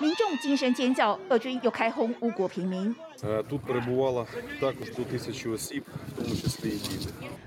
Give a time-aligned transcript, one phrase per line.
[0.00, 2.94] 民众惊声尖叫，俄军又开轰乌国平民。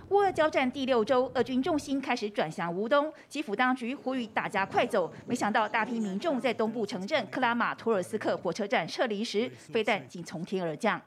[0.10, 5.12] 乌俄交战第六周，俄军重心开始转向乌东，基辅当局呼吁大家快走。
[5.26, 11.02] 没想到大批民众在东部城镇克拉马托尔斯克火车站撤离时，飞弹竟从天而降，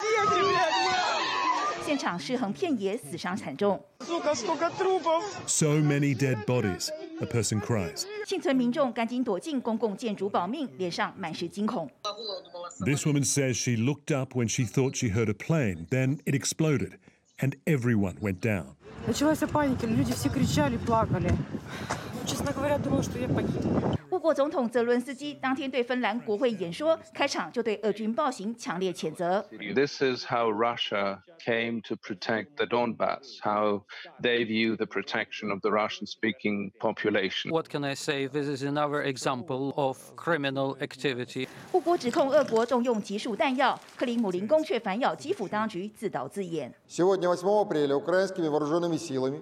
[1.86, 3.84] 现场尸横遍野，死伤惨重。
[5.48, 6.90] So many dead bodies.
[7.20, 8.06] A person cries.
[8.26, 11.90] 幸存民众赶紧躲进公共建筑保命，脸上满是惊恐。
[12.86, 16.94] This woman says she looked up when she thought she heard a plane, then it exploded,
[17.40, 18.76] and everyone went down.
[19.14, 21.36] Честно говоря, думала, что я погиб.
[24.12, 29.44] 乌国总统泽伦斯基当天对芬兰国会演说开场就对俄军暴行强烈谴责。
[29.74, 33.84] This is how Russia came to protect the Donbass, how
[34.22, 37.52] they view the protection of the Russian-speaking population.
[37.52, 38.28] What can I say?
[38.28, 41.48] This is another example of criminal activity.
[41.72, 46.74] 乌国指控俄国动用集束弹药，克里姆林宫却反咬基辅当局自导自演。
[46.88, 49.42] Сегодня 8 апреля украинскими вооруженными силами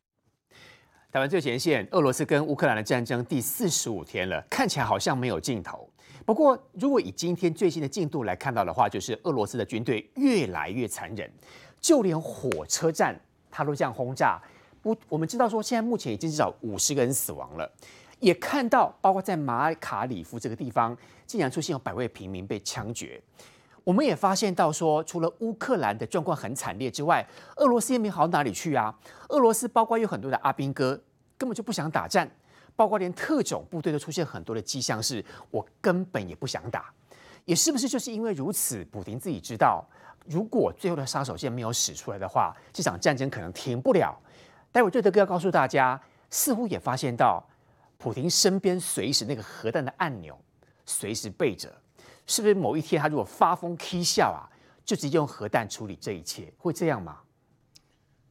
[1.11, 5.85] 台湾最前线，俄罗斯跟乌克兰的战争第四十五天了，看起来好像没有尽头。
[6.25, 11.29] 不过，如果以今天最新的进度来看到的话，就是俄罗斯的军队越来越残忍，
[11.81, 13.19] 就连火车站
[13.51, 14.41] 它都这样轰炸。
[14.81, 17.69] 不，我们知道说，现在目前已经至少五十个人死亡了，
[18.21, 23.21] 也看到包括在马卡里夫这个地方，竟然出现有百位平民被枪决。
[23.83, 28.93] 我们也发现到说，除了乌克兰的状况很惨烈之外，俄罗斯也没好到哪里去啊。
[29.29, 30.99] 俄罗斯包括有很多的阿兵哥
[31.37, 32.29] 根本就不想打战，
[32.75, 36.93] 包括连特种部队都出现很多的迹象，是我根本也不想打。
[37.45, 39.83] 也是不是就是因为如此，普京自己知道，
[40.27, 44.15] 如果最后的杀手锏没有使出来的话，这场战争可能停不了。
[44.71, 47.43] 待会瑞德哥要告诉大家，似乎也发现到，
[47.97, 50.39] 普丁身边随时那个核弹的按钮
[50.85, 51.73] 随时备着。
[52.25, 54.47] 是不是某一天他如果发疯 k 笑啊，
[54.85, 57.17] 就直接用核弹处理这一切，会这样吗？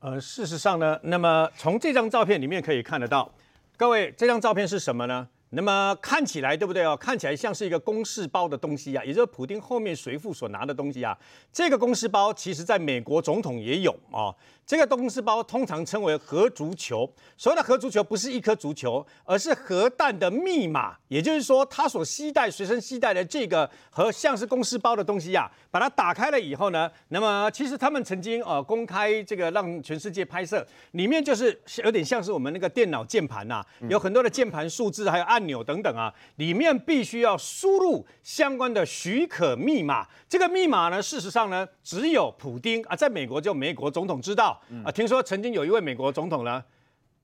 [0.00, 3.30] 呃，事实上呢，那么从这张照片里面可以看得到，
[3.76, 5.28] 各位这张照片是什么呢？
[5.50, 6.96] 那么看起来对不对哦？
[6.96, 11.16] 看起来像是一个公事包的东西啊，也就是普丁后面随扈所拿的东西啊。
[11.52, 14.34] 这个公事包其实在美国总统也有啊。
[14.64, 17.12] 这个公事包通常称为核足球。
[17.36, 20.96] 所谓的核足球不是一颗足球，而是核弹的密码。
[21.08, 40.06] 也就是说，他所携带、随身携带的这个和像是公事包的东西呀、啊，把它打开了以后呢，那么其实他们曾经呃公开这个让全世界拍摄，里面就是有点像是我们那个电脑键盘呐，有很多的键盘数字还有按按钮等等啊，里面必须要输入相关的许可密码。
[40.28, 44.60] 这个密码呢，事实上呢，只有普丁啊，在美国就美国总统知道。
[44.84, 46.62] 啊，听说曾经有一位美国总统呢，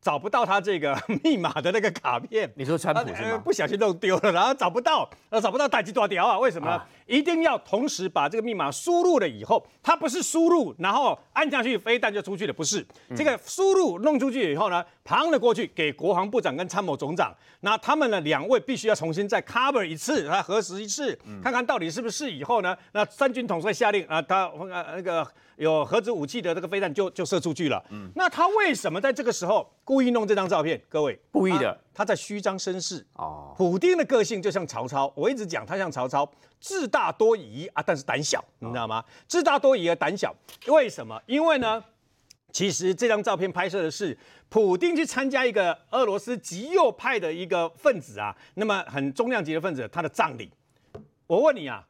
[0.07, 2.49] 找不到他这个 密码的那个卡片。
[2.55, 3.31] 你说川普是吗？
[3.33, 6.39] 呃、不小心弄丢了，然后找不到，呃，找不到，大吉大条啊？
[6.39, 6.77] 为什么呢？
[6.77, 12.87] 啊、一定要同时把这个密码输入了以后，他不是输入然后按下去飞弹就出去了，不是。
[13.17, 25.27] 这个输入弄出去以后呢，旁了过去给国防部长跟参谋总长，那他们呢两位必须要重新再 cover 一次，来核实一次，看看到底是不是以后呢，那三军统帅下令啊，他呃那个。
[25.57, 27.83] 有核子武器的这个飞弹就就射出去了。
[27.91, 30.81] 嗯，那他为什么在这个时候故意弄这张照片？
[30.89, 33.05] 各位，故意的，他，他在虚张声势。
[33.15, 36.31] 哦，普丁的个性就像曹操，我一直讲他像曹操，
[36.61, 39.03] 自大多疑啊，但是胆小，你知道吗？
[39.27, 40.35] 自大多疑而胆小，
[40.69, 41.21] 为什么？
[41.27, 41.83] 因为呢，
[42.53, 44.17] 其实这张照片拍摄的是
[44.49, 50.51] 普丁去参加一个俄罗斯极右派的一个分子啊，那么很重量级的分子，他的葬礼。
[51.27, 51.87] 我问你啊。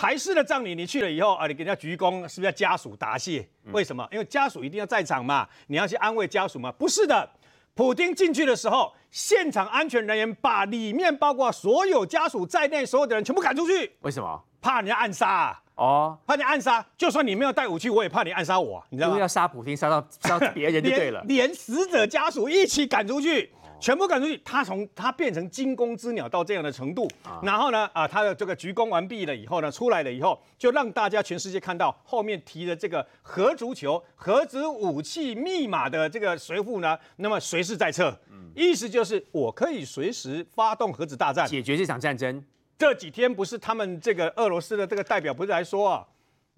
[0.00, 3.46] 台式的葬礼，你去了以后啊，你给人家鞠躬，是不是要家属答谢？
[3.70, 4.08] 为什么？
[4.10, 6.72] 因为家属一定要在场嘛，你要去安慰家属嘛。
[6.72, 7.28] 不是的，
[7.74, 13.92] 普丁进去的时候，现场安全人员把里面包括所有家属在内所有的人全部赶出去。
[14.00, 14.42] 为什么？
[14.62, 15.62] 怕人家暗杀啊！
[15.74, 19.12] 哦，怕你暗杀，就算你没有带武器，我也怕你暗杀我，你知道吗？
[19.12, 23.52] 因为要杀普京，杀到杀别人就对了连，连死者家属一起赶出去。
[23.80, 42.44] 全部赶出去，他从他变成惊弓之鸟到这样的程度，啊、然后呢，啊，他的这个鞠躬完毕了以后呢，出来了以后，就让大家全世界看到后面提的这个核足球、核子武器密码的这个随扈呢，那么随时在侧，嗯、意思就是我可以随时发动核子大战，解决这场战争。
[42.76, 46.06] 这几天不是他们这个俄罗斯的这个代表不是来说啊，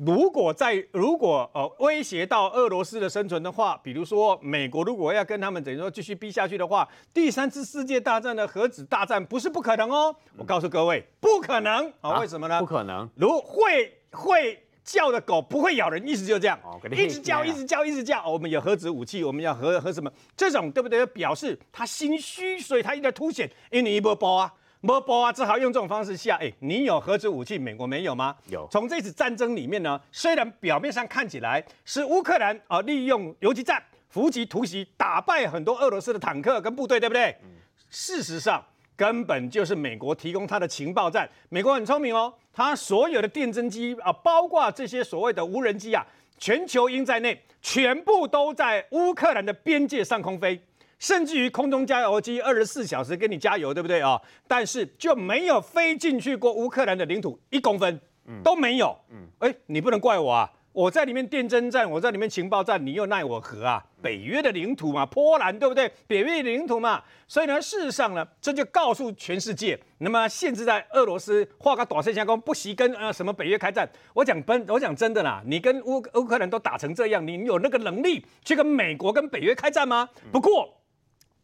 [0.04, 10.14] 如果在如果呃威胁到俄罗斯的生存的话，比如说美国如果要跟他们等于说继续逼下去的话，第三次世界大战的核子大战不是不可能哦。
[10.36, 12.18] 我告诉各位，不可能啊！
[12.18, 12.58] 为什么呢？
[12.58, 13.08] 不可能。
[13.14, 18.28] 如会会叫的狗不会咬人，意思就这样，哦一直叫，一直叫，一直叫。
[18.28, 20.10] 我们有核子武器，我们要核核什么？
[20.36, 21.06] 这种对不对？
[21.06, 24.52] 表示他心虚，所以他一直在凸显，因为你一波包啊。
[24.82, 26.36] 没波啊，只好用这种方式下。
[26.40, 28.36] 哎，你有核子武器，美国没有吗？
[28.50, 28.66] 有。
[28.68, 37.34] 从这次战争里面呢，虽然表面上看起来是乌克兰啊利用游击战伏击突袭打败很多俄罗斯的坦克跟部队，对不对？
[37.44, 37.50] 嗯。
[37.90, 38.60] 事实上，
[38.96, 41.30] 根本就是美国提供他的情报战。
[41.48, 46.04] 美国很聪明哦，他所有的电侦机啊，包括这些所谓的无人机啊，
[46.38, 50.60] 全球鹰在内，全部都在乌克兰的边界上空飞。
[51.02, 54.22] 甚至于空中加油机二十四小时给你加油，对不对啊？
[54.46, 58.00] 但是就没有飞进去过乌克兰的领土一公分，
[58.44, 58.96] 都没有。
[59.10, 60.48] 嗯，哎，你不能怪我啊！
[60.70, 63.84] 我在里面电侦战，我在里面情报站，你又奈我何啊？
[64.00, 65.90] 北约的领土嘛，波兰对不对？
[66.06, 73.90] 北约的领土嘛，所以呢，事实上呢，这就告诉全世界，那么限制在俄罗斯画个短线加工，不惜跟呃什么北约开战。
[74.14, 80.08] 我讲真，我讲真的啦，你跟乌乌克兰都打成这样，你有那个能力去跟美国跟北约开战吗？
[80.30, 80.78] 不过。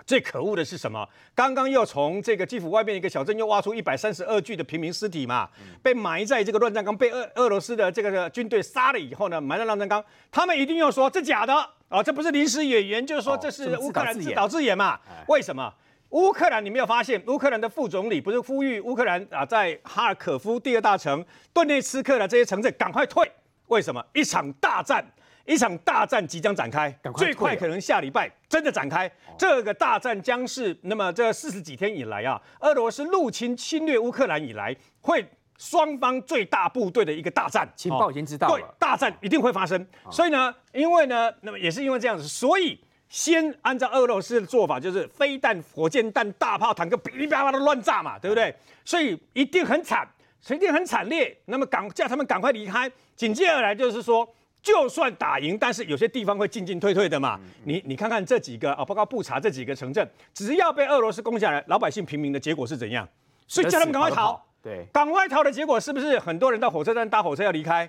[0.08, 1.06] 最可恶的是什么？
[1.34, 5.46] 刚刚又从这个基辅外面一个小镇又挖出一百三十二具的平民尸体嘛，
[5.82, 10.02] 被埋在这个乱葬岗，被俄俄罗斯的这个军队杀了以后呢，埋在乱葬岗。
[10.32, 14.98] 他们一定要说这假的啊、哦，这不是临时演员，就是说这是乌克兰自导自演嘛？
[15.26, 15.70] 为什么？
[16.08, 21.22] 乌克兰你没有发现，乌克兰的副总理不是呼吁乌克兰啊，在哈尔可夫第二大城
[21.52, 23.30] 顿涅茨克的这些城镇赶快退？
[23.66, 24.02] 为什么？
[24.14, 25.04] 一场大战。
[25.48, 29.10] 一场大战即将展开，最快可能下礼拜真的展开。
[29.38, 37.66] 这个大战将是那么这四十几天以来啊，俄罗斯入侵侵略乌克兰以来，会双方最大部队的一个大战。
[37.74, 39.86] 情报已经知道了，对，大战一定会发生。
[40.10, 42.78] 所以呢，因为呢，那么也是因为这样子，所以
[43.08, 48.54] 先按照俄罗斯的做法，就是飞弹、火箭弹、大炮、坦克，噼里啪啦的乱炸嘛，对不对？
[48.84, 50.06] 所以一定很惨，
[50.50, 51.34] 一定很惨烈。
[51.46, 52.90] 那么赶叫他们赶快离开。
[53.16, 54.28] 紧接而来就是说。
[54.62, 57.38] 就算打赢，但是有些地方会进进退退的嘛。
[57.64, 63.08] 你你看看这几个啊，包括布查这几个城镇，只要被俄罗斯攻下来，老百姓平民的结果是怎样？
[63.46, 64.44] 所以叫他们赶快逃。
[64.60, 67.88] 对，赶快逃的结果是不是很多人到火车站搭火车要离开？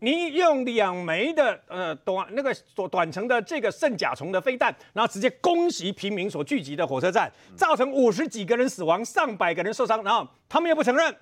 [0.00, 11.16] 你用两枚的呃短那个短短程的这个圣甲虫的飞弹，然后直接攻击平民所聚集的火车站，造成五十几个人死亡，上百个人受伤，然后他们又不承认。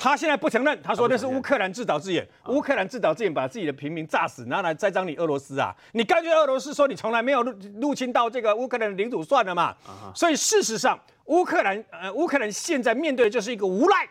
[0.00, 5.74] 他现在不承认，他说那是乌克兰自导自演，乌克兰自导自演把自己的平民炸死，拿来栽赃你俄罗斯啊！
[5.90, 9.74] 你干脆俄罗斯说你从来没有入入侵到这个乌克兰的领土算了嘛。
[10.14, 14.08] 所以事实上，乌克兰呃乌克兰现在面对的就是一个无赖，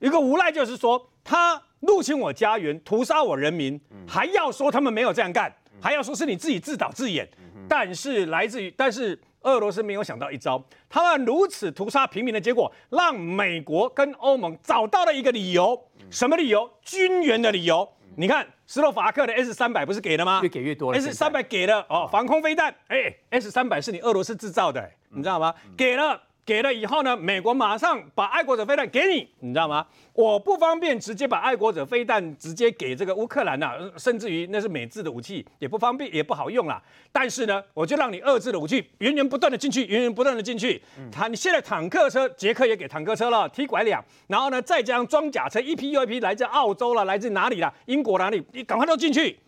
[0.00, 7.28] 一个无赖就是说他入侵我家园，屠杀我人民，还要说他们没有这样干，还要说是你自己自导自演，
[7.68, 9.16] 但是来自于但是。
[9.42, 15.80] 俄罗斯没有想到一招，他们如此屠杀平民的结果，让美国跟欧盟找到了一个理由，
[16.10, 16.70] 什么理由？
[16.82, 17.88] 军援的理由。
[18.16, 20.40] 你看，斯洛伐克的 S 三百不是给了吗？
[20.42, 20.98] 越给越多了。
[20.98, 22.74] S 三百给了哦，防空飞弹。
[22.88, 25.54] 哎，S 三百是你俄罗斯制造的，你知道吗？
[25.76, 26.20] 给了。
[26.48, 29.86] 给了以后呢，美国马上把爱国者飞弹给你，你知道吗？
[30.14, 36.82] 我不方便直接把爱国者飞弹直接给这个乌克兰呐，甚至于那是美制的武器，也不方便，也不好用啦。
[37.12, 40.80] 但是呢，我就让你俄制的武器源源不断的进去，源源不断的进去。
[41.12, 47.70] 他，你现在坦克车，捷克也给坦克车了，T 拐两，然后呢，再加上装甲车，一批又一批来自澳洲了，来自哪里了？
[47.84, 48.42] 英国哪里？
[48.52, 49.38] 你赶快都进去。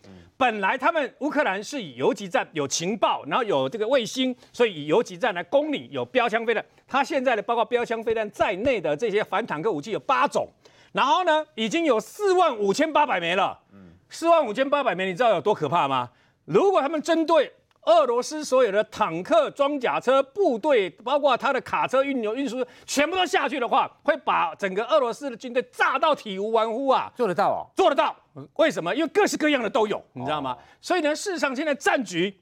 [0.41, 6.65] 本来他们乌克兰是以游击战有情报，然后有这个卫星，所以以游击战来攻你，有标枪飞弹。
[6.87, 10.47] 他现在的包括标枪飞弹在内的这些反坦克武器有八种，
[10.93, 13.59] 然后呢，已经有四万五千八百枚了。
[13.71, 16.09] 嗯四万五千八百枚，你知道有多可怕吗？
[16.45, 17.53] 如果他们针对
[17.85, 27.11] 俄罗斯所有的坦克、装甲车、部队，包括他的卡车运流运输，全部都下去的话，会把整个俄罗斯的军队炸到体无完肤啊！
[27.15, 28.15] 做得到哦，做得到。
[28.57, 28.95] 为什么？
[28.95, 30.55] 因为各式各样的都有，你知道吗？
[30.79, 32.33] 所以呢，事实上现在战局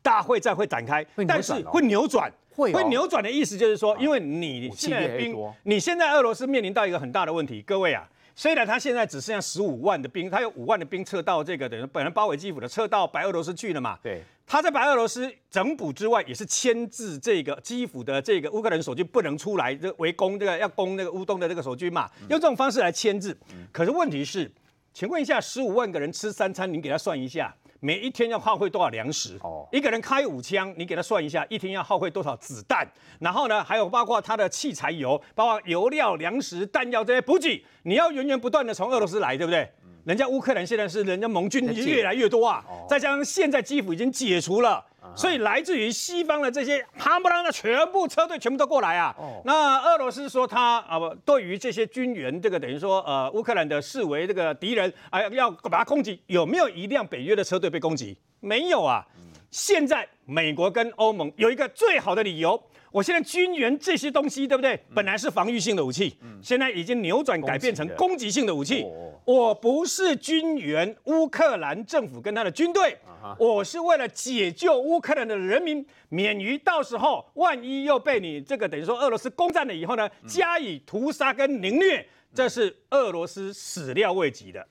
[0.00, 8.08] 大会战会展开，但是会扭转，会扭转的意思就是说，因为你现在的兵，你现在俄罗斯面临到一个很大的问题，各位啊。
[8.36, 13.96] 虽然他现在只剩下十五万的兵，他有五万的兵撤到这个等于本来包围基辅的，撤到白俄罗斯去了嘛？
[14.02, 23.36] 对，他在白俄罗斯整补之外，也是牵制这个基辅的这个乌克兰守军不能出来，这围攻这个要攻那个乌东的这个守军嘛，用这种方式来牵制。
[23.72, 24.50] 可是问题是，
[24.92, 29.38] 请问一下，十五万个人吃三餐，你给他算一下，每一天要耗费多少粮食？
[29.42, 32.86] 哦，一个人开五枪，你给他算一下，一天要耗费多少子弹？
[33.20, 39.68] 然后呢，还有包括他的器材油，包括油料、粮食、弹药这些补给，你要源源不断的从俄罗斯来，对不对？
[40.04, 44.84] 人家乌克兰现在是人家盟军越来越多啊，再加上现在基辅已经解除了，
[45.16, 49.14] 所以来自于西方的这些哈不拉的全部车队全部都过来啊。
[49.44, 58.16] 那俄罗斯说他啊不，对于这些军援，这个等于说呃乌克兰的视为这个敌人啊，要把他攻击，有没有一辆北约的车队被攻击？
[58.40, 59.06] 没有啊。
[59.54, 62.60] 现在美国跟欧盟有一个最好的理由。
[62.90, 64.76] 我现在军援这些东西，对不对？
[64.92, 68.84] 本来是防御性的武器，现在已经扭转改变成攻击性的武器。
[69.24, 72.98] 我不是军援乌克兰政府跟他的军队，
[73.38, 84.66] 我是为了解救乌克兰的人民，免于到时候万一又被你这个等于说俄罗斯攻占了以后呢，加以屠杀跟凌虐，这是俄罗斯始料未及的。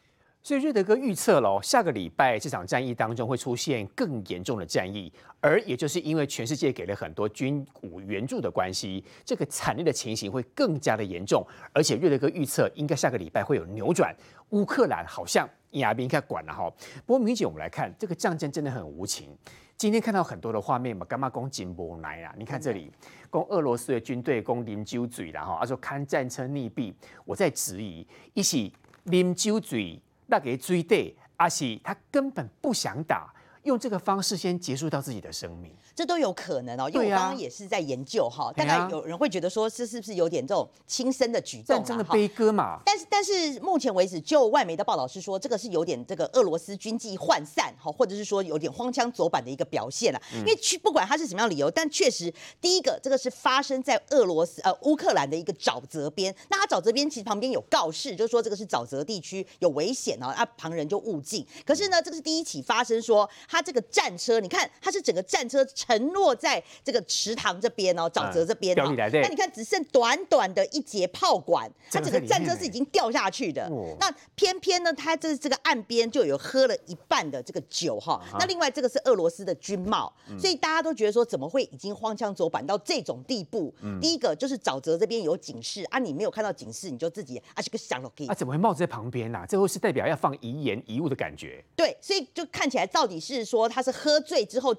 [0.45, 5.09] 所以瑞德哥预测了，下个礼拜这场战役当中会出现更严重的战役，
[5.39, 11.47] 而也就是因为全世界给了很多军武援助的关系，这个惨烈的情形会更加的严重。
[11.71, 14.13] 而且瑞德哥预测，应该下个礼拜会有扭转，
[14.49, 16.69] 乌克兰好像亚兵应该管了哈。
[17.05, 19.29] 不过明姐，我们来看这个战争真的很无情。
[19.77, 22.35] 今天看到很多的画面嘛，干嘛攻金波来啊？
[22.37, 22.91] 你看这里，
[23.29, 28.73] 攻俄罗斯的军队攻临酒嘴了哈，他说看战车溺毙，我在质疑，一起
[29.05, 29.97] 临酒嘴。
[30.27, 35.73] 那给追对，阿喜他根本不想打，用这个方式先结束到自己的生命。
[35.95, 41.75] 这都有可能哦，因为我刚刚也是在研究哈，大概有人会觉得说，这是不是有点这种轻生的举动？
[41.75, 42.79] 战争的悲歌嘛。
[42.83, 50.19] 但是但是目前为止，就外媒的报道是说，这个是有点这个俄罗斯军纪涣散哈，或者是说有点荒腔走板的一个表现了。
[50.33, 61.45] 因为去不管他是什么样理由，但确实第一个这个是发生在俄罗斯呃乌克兰的一个沼泽边，那他沼泽边其实旁边有告示，就是说这个是沼泽地区有危险哦，那旁人就勿进。
[61.63, 65.63] 可是呢，这个是第一起发生说他这个战车，你看它是整个战车。
[65.85, 68.83] 沉落在这个池塘这边哦，沼泽这边哦。
[68.95, 73.69] 那你看，只剩短短的一节炮管，它整个战车是已经掉下去的。
[73.99, 78.21] 那偏偏呢，它这这个岸边就有喝了一半的这个酒哈。
[78.39, 83.73] 那另外这个是俄罗斯的军帽，所以大家都觉得说，怎么会已经荒腔走板到这种地步？
[83.99, 89.45] 第一个就是沼泽这边有警示啊，你没有看到警示，你就自己啊这个想了给啊，怎么会帽子在旁边呢？
[89.49, 91.63] 最后是代表要放遗言遗物的感觉。
[91.75, 94.73] 对，所以就看起来到底是说他是喝醉之后。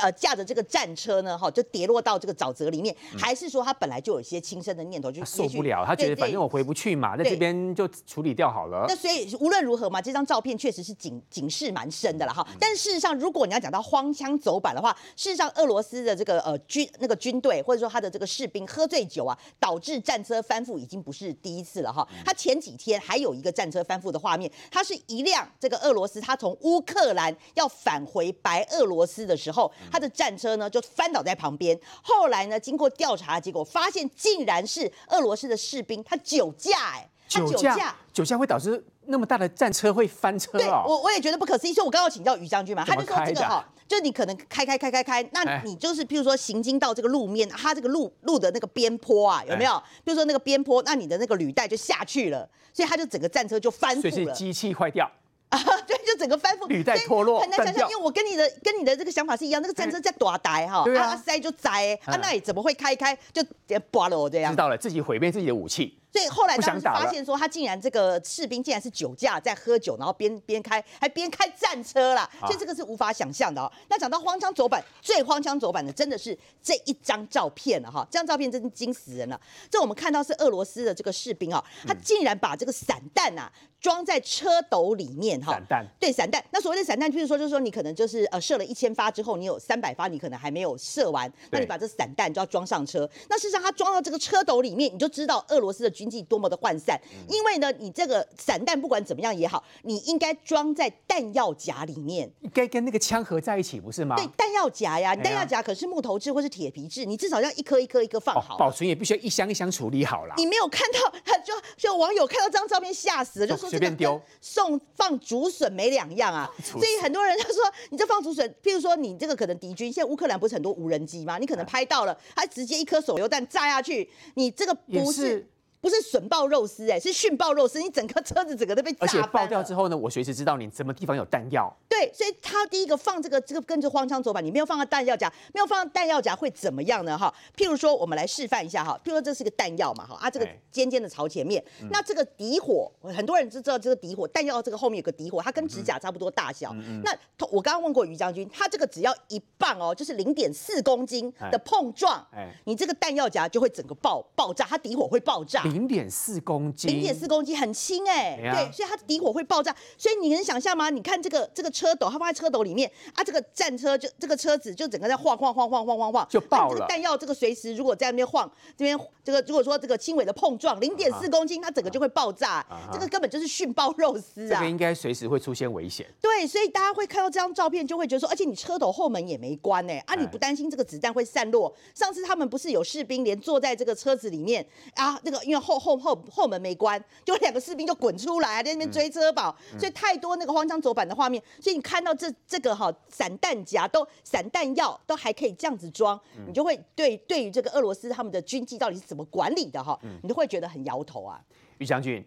[0.00, 8.86] 呃，驾着这个战车呢，哈，就跌落到这个沼泽里面，嗯、还是说他本来就有一些轻生的念头，就受不了，他觉得反正我回不去嘛，在这边就处理掉好了。
[8.88, 12.46] 那所以无论如何嘛，这张照片确实是警警示蛮深的了哈。
[12.58, 22.06] 但事实上，如果你要讲到荒腔走板的话，事实上俄罗斯的这个呃军那个军队或者说他的这个士兵喝醉酒啊，导致战车翻覆已经不是第一次了哈。
[22.24, 29.70] 他前几天还有一个战车翻覆的画面，它是一辆这个俄罗斯，他从乌克兰要返回白俄罗斯的时候。
[29.90, 40.58] 他的战车呢就翻倒在旁边，后来呢经过调查，结果发现竟然是俄罗斯的士兵，他酒驾哎，他酒驾，酒驾会导致那么大的战车会翻车啊？
[40.58, 49.82] 对，我我也觉得不可思议，所以我刚刚请教于将军嘛，他就说这个哈，就你可能开开开开开，那你就是譬如说行经到这个路面，它这个路路的那个边坡啊，有没有？
[50.04, 55.10] 比如说那个边坡，那你的那个履带就下去了，所以他就整个战车就翻覆了，所以是机器坏掉。
[55.52, 63.44] 啊， 对，就整个翻覆，履带脱落，很难想象，因为我跟你的跟你的这个想法是一样，那个战车在打呆哈，啊塞就塞，啊那也怎么会开开就
[63.90, 64.52] 拔了我这样？
[64.52, 65.98] 知道了，自己毁灭自己的武器。
[66.12, 73.72] 所以后来当时发现说，他竟然这个士兵竟然是酒驾在喝酒，然后边边开还边开战车啦，所以这个是无法想象的哦。
[73.88, 79.40] 那讲到荒腔走板，最荒腔走板的真的是这一张照片了哈，这张照片真是惊死人了。
[79.70, 83.50] 这我们看到是俄罗斯的这个士兵啊，他竟然把这个散弹啊
[83.82, 85.52] 装在车斗里面哈。
[85.52, 85.86] 散弹。
[85.98, 86.42] 对，散弹。
[86.52, 93.08] 那所谓的散弹，就是说就是说你可能就是呃射了一千发之后，你有三百发你可能还没有射完，那你把这散弹就要装上车。
[93.28, 96.98] 那事实上它装到这个车斗里面，你就知道俄罗斯的军纪多么的涣散，
[97.28, 104.14] 因为呢，你这个散弹不管怎么样也好，你应该装在弹药夹里面，应该跟那个枪合在一起，不是吗？
[104.14, 110.34] 对，弹药夹呀，弹药夹可是木头制或是铁皮制，你至少要一颗一颗一颗放好，保存也必须要一箱一箱处理好了。
[110.36, 116.46] 你没有看到，他 就就网友看到这张照片吓死了，就说随便丢，送放竹笋没两样啊。
[116.62, 117.56] 所以很多人他说，
[117.88, 121.38] 你这放竹笋，譬如说你这个可能敌军，现在乌克兰不是很多无人机吗？
[121.38, 125.48] 你可能拍到了，他直接一颗手榴弹炸下去，你这个不是。
[125.82, 127.80] 不是笋爆肉丝，哎，是训爆肉丝。
[127.80, 131.76] 你整个车子整个都被炸，而且爆掉之后呢，我随时知道你什么地方有弹药。
[131.88, 137.18] 对，所以他第一个放这个这个跟着荒腔走板，你没有放到弹药夹，没有放到弹药夹会怎么样呢？
[137.18, 146.70] 哈，譬如说我们来示范一下哈，譬如说这是个弹药嘛哈啊，这个尖尖的朝前面，哎、那这个底火，很多人就知道这个底火，弹药这个后面有个底火，它跟指甲差不多大小。
[146.74, 147.12] 嗯嗯、那
[147.50, 155.64] 我刚刚问过于将军，他这个只要一磅哦，就是零点四公斤的碰撞，哎哎、你这个弹药夹就会整个爆爆炸，它底火会爆炸。
[155.72, 160.90] 零点四公斤，零点四公斤很轻哎，对，所以它的底火会爆炸，所以你能想象吗？
[160.90, 166.74] 你看这个这个车斗，它放在车斗里面啊，这个战车就这个车子就整个在晃晃晃晃晃晃晃，就爆了。
[166.74, 174.58] 这个弹药这个随时如果在那边晃，这边这个如果说这个轻微的碰撞，零点四公斤，它整个就会爆炸，这个根本就是殉爆肉丝啊！
[174.58, 176.06] 这个应该随时会出现危险。
[176.20, 181.74] 对，所以大家会看到这张照片，就会觉得说，而且你车斗后门也没关呢，啊，你不担心这个子弹会散落？
[181.94, 201.40] 上次他们不是有士兵连坐在这个车子里面啊，那个因为后后后后门没关，就两个士兵就滚出来在那边追车跑，所以太多那个荒腔走板的画面，所以你看到这这个哈散弹夹都散弹药都还可以这样子装，你就会对对于这个俄罗斯他们的军纪到底是怎么管理的哈，你都会觉得很摇头啊。
[201.78, 202.26] 于将军，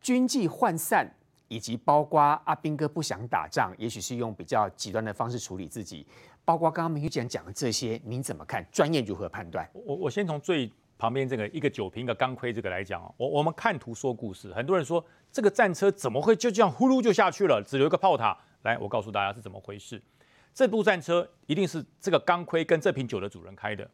[0.00, 1.14] 军纪涣散。
[1.48, 6.04] 以及包括阿兵哥不想打仗，也许是用比较极端的方式处理自己。
[6.42, 8.66] 包括刚刚明玉姐讲的这些，您怎么看？
[8.72, 9.68] 专业如何判断？
[9.72, 13.10] 我我先从最旁边这个一个酒瓶一个钢盔这个来讲啊。
[13.16, 18.36] 我我们看图说故事，很多人说这个战车怎么会就这样呼噜就下去了，只留一个炮塔？
[18.62, 20.00] 来，我告诉大家是怎么回事。
[20.54, 23.88] 这部战车一定是这个钢盔跟这瓶酒的主人开的，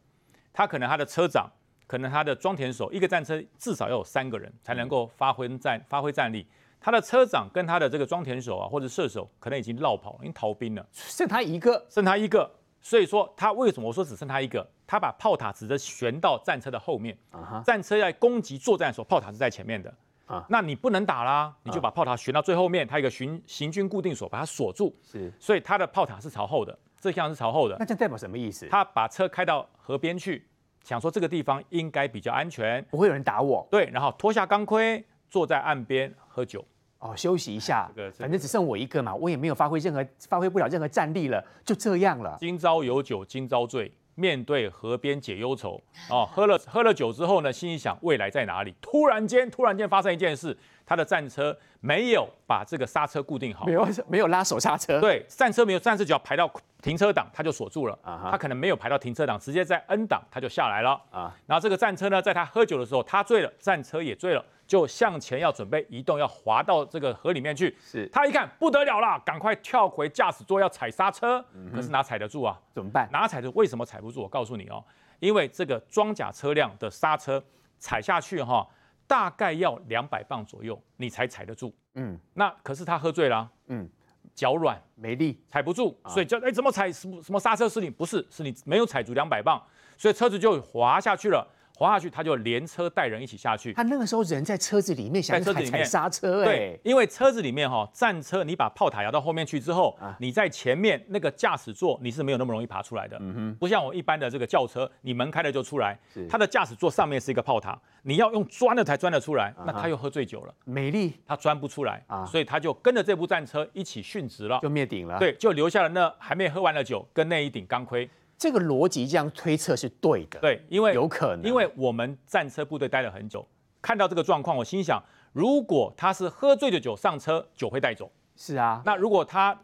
[0.52, 1.50] 他可能他的车长，
[1.87, 6.47] 可能他的装填手，一个战车至少要有三个人才能够发挥战发挥战力。
[6.78, 12.50] 他的车长跟他的这个装填手啊，或者射手，可能已经落跑了，已经逃兵了，剩他一个，剩他一个。
[12.80, 14.66] 所以说他为什么我说只剩他一个？
[14.87, 17.62] 他把炮塔直接悬到战车的后面，uh.
[17.62, 19.88] 战车在攻击作战的时候，炮塔是在前面的。
[20.26, 20.46] 啊、uh，huh.
[20.49, 24.96] 那你不能打啦，你就把炮塔悬到最后面，他一个行行军固定锁把它锁住。
[25.02, 27.76] 是，所以他的炮塔是朝后的，这项是朝后的。
[27.78, 28.66] 那这代表什么意思？
[28.68, 30.49] 他把车开到河边去，
[30.82, 33.66] 想说这个地方应该比较安全，不会有人打我。
[33.70, 36.64] 对，然后脱下钢盔，坐在岸边喝酒。
[37.00, 42.37] 哦，休息一下，反正只剩我一个嘛，我也没有发挥任何，发挥不了任何战力了，就这样了。
[42.38, 45.80] 今朝有酒今朝醉，面对河边解忧愁。
[46.11, 48.75] 哦，喝了喝了酒之后呢，心里想未来在哪里？
[48.83, 50.54] 突然间，突然间发生一件事，
[50.85, 55.00] 他的战车没有把这个刹车固定好，没有没有拉手刹车。
[55.00, 57.98] 对，战车没有，战车只要排到停车档，他就锁住了。
[58.03, 61.01] 啊，他可能没有排到停车档，直接在 N 档他就下来了。
[61.11, 64.44] 啊，然后这个战车呢，在他喝酒的时候，他醉了，战车也醉了。
[64.70, 67.76] 就向前要准备移动，要滑到这个河里面去。
[67.85, 71.44] 是，他一看不得了了，赶快跳回驾驶座要踩刹车。
[71.52, 72.56] 嗯、可是哪踩得住啊？
[72.72, 73.09] 怎么办？
[73.11, 73.59] 哪踩得住？
[73.59, 74.22] 为什么踩不住？
[74.22, 74.80] 我告诉你哦，
[75.18, 77.42] 因为这个装甲车辆的刹车
[77.80, 78.64] 踩下去哈，
[79.09, 81.74] 大概要两百磅左右，你才踩得住。
[81.94, 83.90] 嗯，那可是他喝醉了，啊，嗯，
[84.37, 87.92] 脚软没力，踩不住，所以叫哎怎么踩什么什么刹车失灵？
[87.92, 89.61] 不是，是你没有踩足两百磅，
[89.98, 91.44] 所以车子就滑下去了。
[91.81, 93.73] 滑下去，他就连车带人一起下去。
[93.73, 96.45] 他那个时候人在车子里面，想踩踩刹车。
[96.45, 103.16] 对，因为车子里面哈，战车你把炮塔摇到后面去之后，你在前面那个驾驶座你是没有那么容易爬出来的。
[103.19, 105.99] 嗯哼，不像我一般的这个轿车，你门开了就出来。
[106.12, 109.55] 是，他的驾驶座上面是一个炮塔，你要用钻的才钻得出来。
[109.64, 115.19] 那他又喝醉酒了，美丽，他钻不出来啊，所以他就跟着这部战车一起殉职了，就灭顶了。
[115.19, 118.07] 对，就留下了那还没喝完的酒跟那一顶钢盔。
[118.40, 123.46] 这个逻辑这样推测是对的，对，因为有可能，因为我们战车部队待了很久，
[123.83, 124.98] 看到这个状况，我心想，
[125.35, 129.55] 如果他是喝醉的酒上车，酒会带走，是啊，那如果他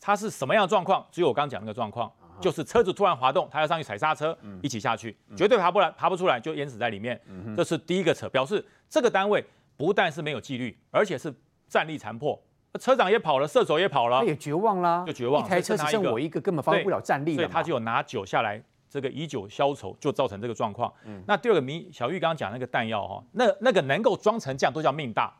[0.00, 1.06] 他是什么样的状况？
[1.12, 7.20] 只有我刚讲那个状况，就是车子突然滑动，他要上去踩刹车，一起下去，绝对爬不来，爬不出来就淹死在里面，
[7.56, 9.44] 这是第一个扯，表示这个单位
[9.76, 11.32] 不但是没有纪律，而且是
[11.68, 12.36] 战力残破。
[12.78, 15.44] 车长也跑了，射手也跑了，他也绝望了，就绝望。
[15.44, 20.92] 一台车只剩我一个，根本发挥不了战力了，所以他就有拿酒下来，这个以酒消愁，就造成这个状况。
[21.04, 25.32] 嗯，那第二个，明小玉刚刚讲那个弹药哈，那那个能够装成这样，都叫命大，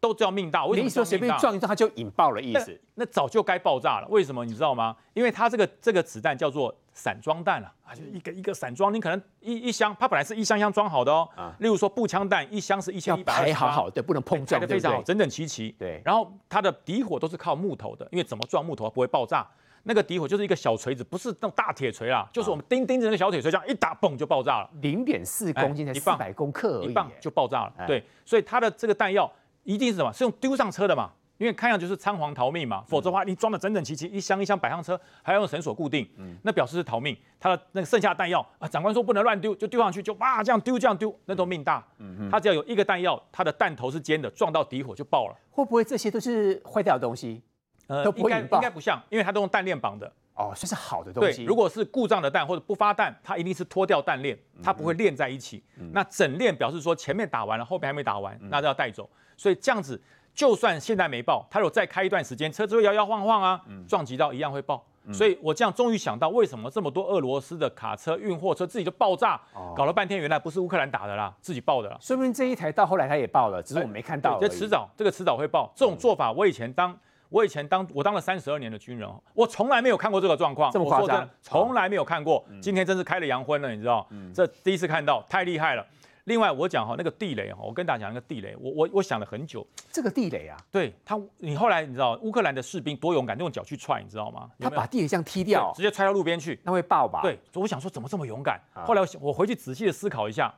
[0.00, 0.64] 都叫命大。
[0.66, 0.84] 为什么？
[0.84, 2.80] 你说随便撞一撞，它就引爆了意思？
[2.94, 4.08] 那早就该爆炸了。
[4.08, 4.44] 为什么？
[4.44, 4.96] 你知道吗？
[5.12, 6.74] 因为它这个这个子弹叫做。
[6.94, 11.28] 散装弹了啊，就一个一个散装，你可能一一箱，它本来是一箱箱装好的哦。
[11.36, 15.70] 啊，例如说步枪弹，一箱是一千一百好好的，不能碰撞，排的非常好，整整齐齐。
[15.72, 19.46] 对，然后它的底火都是靠木头的，因为怎么撞木头不会爆炸。
[19.86, 24.70] 那个底火就是一个小锤子，不是那种大铁锤啦，就是我们钉钉子那个小铁锤，这样一打，嘣就爆炸了。
[24.80, 27.72] 零点四公斤才四百公克一磅就爆炸了。
[27.86, 29.30] 对，所以它的这个弹药
[29.62, 30.10] 一定是什么？
[30.10, 31.10] 是用丢上车的嘛？
[31.38, 36.08] 因为看样就是仓皇逃命嘛，否则的话你装的整整齐齐，一箱一箱摆上车，还要用绳索固定，
[36.42, 37.16] 那表示是逃命。
[37.40, 41.84] 他的那个剩下的弹药啊，长官说不能乱丢，就丢上去，就哇这样丢这样丢，那都命大。
[42.30, 45.36] 他只要有一个弹药，他的弹头是尖的，撞到底火就爆了。
[45.50, 47.42] 会不会这些都是坏掉的东西？
[47.86, 50.10] 呃应该应该不像，因为它都用弹链绑的。
[50.36, 55.62] 哦，算是好的东对西。，如果是故障的弹或者不发弹，它一定是脱掉弹链，它不会链在一起。
[55.92, 59.08] 那整链表示说前面打完了，后面还没打完，那就要带走。
[59.36, 60.00] 所以这样子，
[60.34, 64.84] 就算现在没爆，它如果再开一段时间，车子会摇摇晃晃啊，撞击到一样会爆。
[65.12, 69.38] 所以我这样终于想到，为什么这么多俄罗斯的卡车、运货车自己就爆炸？
[69.76, 71.98] 搞了半天，原来不是乌克兰打的啦，自己爆的啦。
[72.00, 75.70] 说明这一台到后来它也爆了，只是我没看到这迟早，这个迟早会爆。
[75.76, 80.72] 这种做法，我以前当，我以前当，我当了三十二年的军人哦，我从来没有看过这个状况。
[80.72, 82.42] 这么夸张从来没有看过。
[82.62, 84.08] 今天真是开了洋荤了，你知道？
[84.32, 85.86] 这第一次看到，太厉害了。
[86.24, 89.66] 另外，我讲哈那个地雷哈，我跟大家讲那个地雷，我我我想了很久。
[89.92, 94.50] 这个地雷啊，对他，你后来你知道乌克兰的士兵多勇敢，用脚去踹，你知道吗？
[94.58, 98.58] 他把地雷这样踢掉，直接踹到路边去，那会爆吧？，对，我想说怎么这么勇敢？
[98.72, 100.52] 啊后来我我回去仔细的思考一下，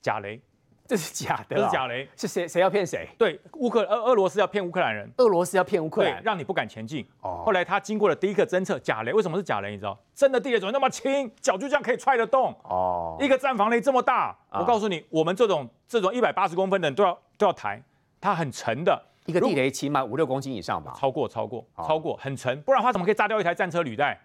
[0.00, 0.40] 假雷，
[0.92, 2.06] 这是假的、这是假，雷。
[2.14, 3.08] 是谁谁要骗谁？
[3.16, 5.10] 对，乌克俄俄罗斯要骗乌克兰人。
[5.16, 7.02] 俄罗斯要骗乌克兰，，对让你不敢前进。
[7.22, 9.70] 哦后来他经过了第一个侦测，假雷为什么是假雷？
[9.70, 12.54] 你知道，真的地雷怎么那么轻，脚就这样可以踹得动？
[12.64, 17.82] 哦，一个战防雷这么大，啊我告诉你，我们这种这种一百八十公分的人都要都要抬，
[18.20, 19.02] 它很沉的。
[19.26, 20.92] 一个地雷起码五六公斤以上吧？
[20.98, 24.20] 超过超过哦超过很沉，不然它怎么可以炸掉一台战车履带？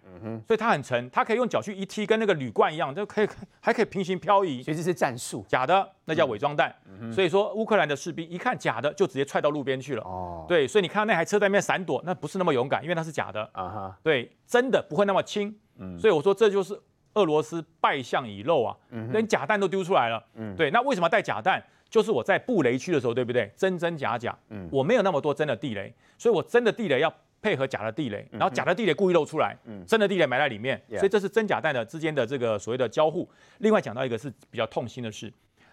[0.46, 3.28] 所以它很沉，它可以用脚去一踢，跟那个铝罐一样，就可以
[3.60, 4.62] 还可以平行漂移。
[4.62, 5.44] 所以这是战术。
[5.48, 6.74] 假的，那叫伪装弹。
[7.12, 10.02] 所以说乌克兰的士兵一看假的，就直接踹到路边去了。
[10.02, 13.48] 哦，对，所以你看到那台车在那边闪躲，那不是那么勇敢，因为它是假的。
[13.52, 15.54] 啊哈，对，真的不会那么轻。
[15.98, 16.76] 所以我说这就是
[17.14, 18.76] 俄罗斯败相已露啊，
[19.12, 20.20] 连假弹都丢出来了。
[20.56, 21.62] 对，那为什么带假弹？
[21.90, 23.50] 就是我在布雷区的时候，对不对？
[23.56, 33.28] 真真假假，嗯我没有那么多真的地雷，所以我真的地雷要配合假的地雷，然后假的地雷故意露出来，嗯真的地雷埋在里面，所以这是真假弹的之间的这个所谓的交互。
[33.58, 35.32] 另外讲到一个是比较痛心的事，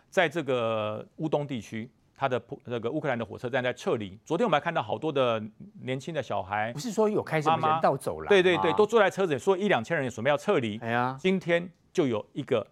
[0.10, 4.18] 在这个乌东地区，它的那个乌克兰的火车站在撤离。
[4.24, 5.44] 昨天我们还看到好多的
[5.82, 8.30] 年轻的小孩不，是说有开什么人道走廊？
[8.30, 10.78] 对对对，都坐在车子里，说一两千人准备要撤离。
[10.78, 12.66] 哎呀，今天就有一个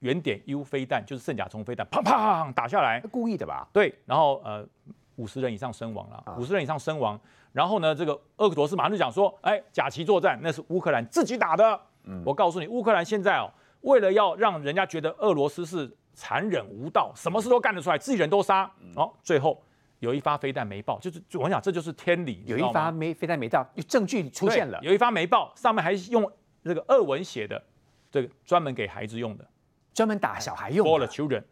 [0.00, 3.68] 原点 U 飞弹，就是圣甲虫飞弹，砰砰打下来，故意的吧？
[3.72, 4.66] 对，然后呃
[5.16, 7.18] 五十人以上身亡了，五十人以上身亡。
[7.52, 11.80] 然后呢，这个俄罗斯马上就讲说，哎，假旗作战，那是乌克兰自己打的。
[12.24, 19.60] 我告诉你，乌克兰现在哦，为了要让人家觉得俄罗斯是残忍无道，什么事都干得出来，自己人都杀，哦，最后
[20.00, 26.30] 有一发飞弹没爆，就是我跟你讲，这就是天理，有一发没飞弹没到，有证据出现了，有一发没爆，上面还用
[26.62, 27.60] 这个俄文写的，
[28.10, 29.44] 这个专门给孩子用的
[29.96, 31.42] 专门打小孩用，for the children。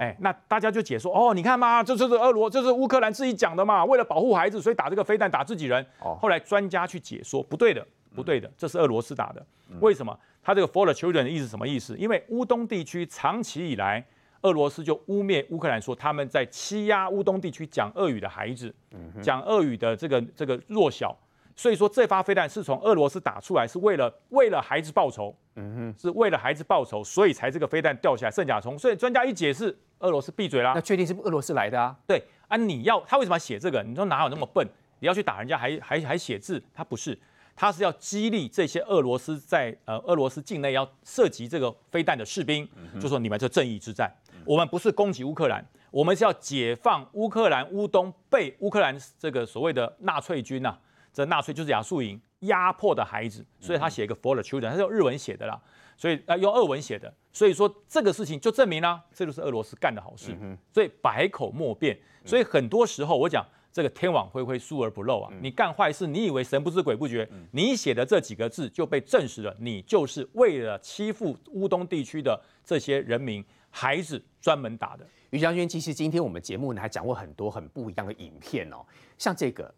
[0.00, 5.86] 哎，那大家就解说哦，你看嘛，这就是俄罗，这是乌克兰自己讲的嘛，为了保护孩子，所以打这个飞弹打自己人。
[6.00, 9.46] 哦后来专家去解说，不对的，不对的，这是俄罗斯打的。
[9.80, 10.18] 为什么？
[10.42, 11.94] 他这个 for the children 的意思是什么意思？
[11.98, 14.02] 因为乌东地区长期以来，
[14.40, 18.74] 俄罗斯就污蔑乌克兰说他们在欺压乌东地区讲俄语的孩子，
[19.20, 21.14] 讲俄语的这个这个弱小。
[21.54, 28.78] 所以说这发飞弹是从俄罗斯打出来，是为了为了孩子报仇，嗯哼是为了孩子报仇，所以才这个飞弹掉下来，圣甲虫。
[28.78, 30.80] 所以专家一解释，俄罗斯闭嘴啦那。
[30.80, 31.94] 确定是俄罗斯来的啊？
[32.06, 33.82] 对啊，你要他为什么要写这个？
[33.82, 34.66] 你说哪有那么笨？
[35.00, 36.62] 你要去打人家还还还写字？
[36.72, 37.18] 他不是，
[37.54, 42.68] 他是要激励这些俄罗斯在呃俄罗斯境内要涉及这个飞弹的士兵，
[43.00, 44.10] 就说你们这正义之战，
[44.44, 50.78] 我们不是攻击乌克兰，我们是要解放乌克兰乌东被乌克兰这个所谓的纳粹军呐、啊，
[51.12, 55.60] 这纳粹就是亚速营压迫的孩子，所以他写一个 for the children，他是用日文写的啦。
[55.96, 60.36] 所以呃用俄文写的，所以说这个事情就证明啦，这就是俄罗斯干的好事，
[60.72, 61.96] 所以百口莫辩。
[62.24, 75.06] 所以很多时候我讲这个天网恢恢，疏而不漏啊，你干坏事，你以为神不知鬼不觉，你写的这几个字就被证实了，你就是为了欺负乌东地区的这些人民孩子专门打的。
[75.30, 78.84] 于将军，其实今天我们节目呢还讲过很多很不一样的影片哦，
[79.18, 79.72] 像这个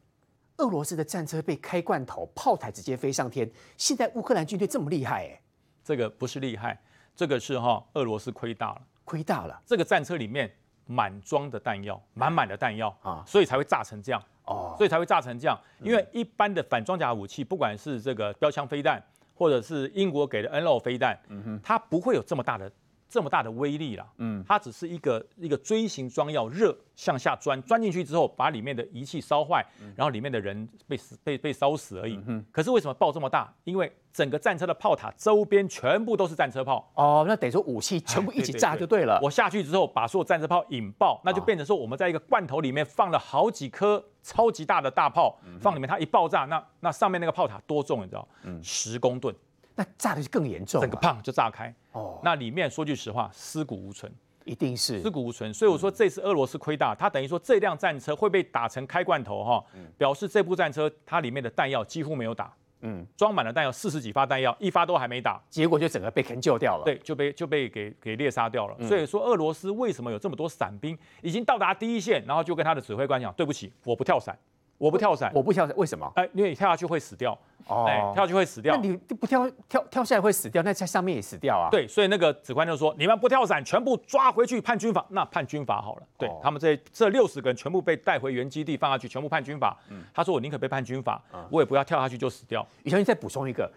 [0.59, 3.51] 俄罗斯的战车被开罐头，炮台直接飞上天。
[3.77, 5.41] 现在乌克兰军队这么厉害，哎，
[5.83, 6.81] 这个不是厉害，
[7.17, 8.83] 这个是哈俄罗斯亏大了。
[9.05, 10.51] 亏大了这个战车里面
[10.87, 14.23] 满装的弹药，满满的弹药啊啊，所以才会炸成这样。
[14.45, 14.75] 哦。
[14.79, 15.59] 所以才会炸成这样。
[15.81, 19.03] 因为一般的反装甲武器，不管是这个标枪飞弹，
[19.35, 21.19] 或者是英国给的 NLAW 飞弹，
[21.63, 22.71] 它不会有这么大的
[23.15, 24.05] 这么大的威力啦。
[24.19, 32.21] 嗯，它只是一个一个锥形装药，热向下钻，钻进去之后，把里面的仪器烧坏，然后里面的人被死被被烧死而已。
[32.27, 33.55] 嗯可是为什么爆这么大？
[33.63, 36.91] 因为整个战车的炮塔周边全部都是战车炮。
[36.95, 39.21] 哦，那等于说武器全部一起炸就对了。
[39.23, 48.27] 我下去之后，把所有战车炮引爆，那就变成说我们在一个罐头里面放了好几颗超级大的大炮，放里面它一爆炸，那那上面那个炮塔多重你知道？
[48.43, 49.35] 嗯十公吨，
[49.75, 51.75] 那炸的就更严重，整个胖就炸开。
[51.93, 54.13] 哦，那里面说句实话，尸骨无存。
[54.45, 55.53] 一定是尸骨无存。
[55.55, 59.65] 所以我说这次俄罗斯亏大，它等于说这辆战车会被打成开罐头哈，
[59.97, 62.53] 表示这部战车它里面的弹药几乎没有打。
[62.83, 66.85] 嗯，装满了弹药，四十几发弹药，一发都还没打，结果就整个被坑救掉了。
[66.85, 68.77] 对，就被就被给给猎杀掉了。
[68.79, 74.39] 嗯、所以说，俄罗斯为什么有这么多伞兵，已经到达第一线，然后就跟他的指挥官讲：“对不起，我不跳伞。”
[74.79, 76.11] 我不跳伞，我不跳伞，为什么？
[76.17, 77.37] 哎，因为你跳下去会死掉。
[77.67, 78.75] 哦，哎，跳下去会死掉。
[78.75, 81.69] 那你不跳跳跳下来会死掉，那在上面也死掉啊。
[81.71, 86.03] 对，所以那个指挥官就说：“你们不跳伞，全部抓回去判军法。”那判军法好了。
[86.19, 89.79] 对，他们这这六十个人全部被带回原基地放下去，全部判军法。
[89.89, 93.71] 嗯，他说：“我宁可被判军法，我也不要跳下去就死掉。”宇翔，你再补充一个，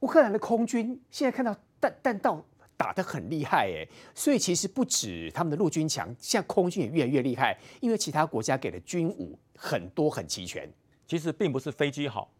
[0.00, 2.42] 乌克兰的空军现在看到弹弹道。
[2.74, 10.68] 打得很厉害哎，所以其实不止他们的陆军强，现在空军也越来越厉害，因为其他国家给的军武很多很齐全。
[11.06, 12.32] 其实并不是飞机好，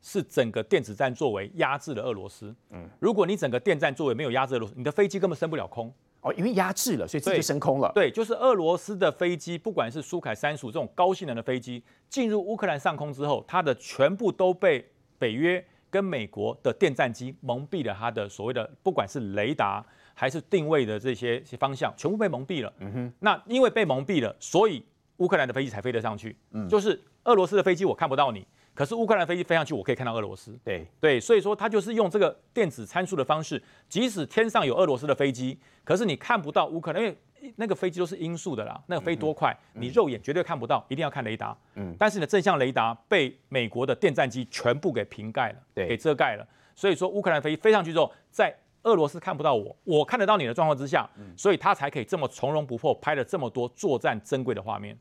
[0.00, 2.54] 是整个电子战作为压制了俄罗斯。
[2.70, 7.92] 嗯，如果你整个电战作为没有压制俄罗斯，你的飞机根本升不了空哦，因为压制了，所以直接升空了。
[7.94, 15.62] 对，就是俄罗斯的飞机，不管是苏凯三十五这种高性能的飞机，进入乌克兰上空之后，它的全部都被北约。
[15.92, 22.72] 跟美国的电战机蒙蔽了它的所谓的，不管是雷达还是定位的这些方向，全部被蒙蔽了。
[22.78, 23.12] 嗯哼。
[23.18, 24.86] 那因为被蒙蔽了，所以
[25.20, 26.36] 乌克兰的飞机才飞得上去。
[26.50, 26.68] 嗯。
[26.68, 30.58] 就是俄罗斯的飞机我看不到你，可是乌克兰飞机飞上去，我可以看到俄罗斯。
[30.62, 37.16] 对对，所以说它就是用这个电子参数的方式，即使天上有俄罗斯的飞机，可是你看不到乌克兰，因为。
[37.56, 41.56] 那个飞机都是音速的啦，那个飞多快，嗯、你肉眼绝对看不到，一定要看雷达。
[41.74, 46.46] 嗯，但是呢，正向雷达被美国的电战机全部给瓶盖了，对，给遮盖了。
[46.74, 54.98] 所以说，乌克兰飞机飞上去之后，在俄罗斯看不到我，我看得到你的状况之下，所以他才可以这么从容不迫，拍了这么多作战珍贵的画面。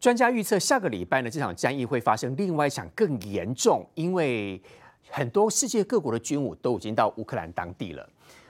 [0.00, 4.60] 专家预测，下个礼拜呢，这场战役会发生另外一场更严重，因为
[5.10, 8.08] 很多世界各国的军武都已经到乌克兰当地了。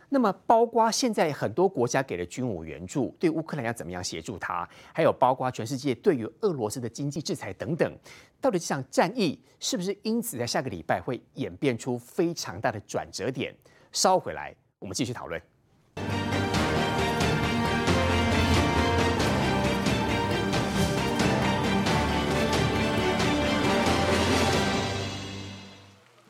[0.08, 4.68] 那么，包括现在很多国家给的军武援助，对乌克兰要怎么样协助他？
[4.92, 7.90] 还有包括全世界对于俄罗斯的经济制裁等等，
[8.38, 13.54] 到底这场战役是不是因此在下个礼拜会演变出非常大的转折点？
[13.92, 15.40] 稍回来，我们继续讨论。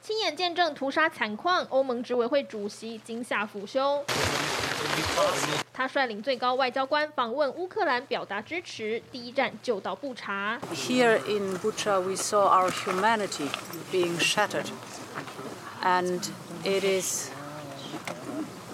[0.03, 4.05] 亲眼见证屠杀惨况，欧盟执委会主席惊吓抚胸。
[5.73, 9.01] 他率领最高外交官访问乌克兰，表达支持。
[9.13, 10.59] 第一站就到布查。
[10.75, 13.49] Here in Bucha, we saw our humanity
[13.93, 14.67] being shattered,
[15.83, 16.29] and
[16.65, 17.31] it is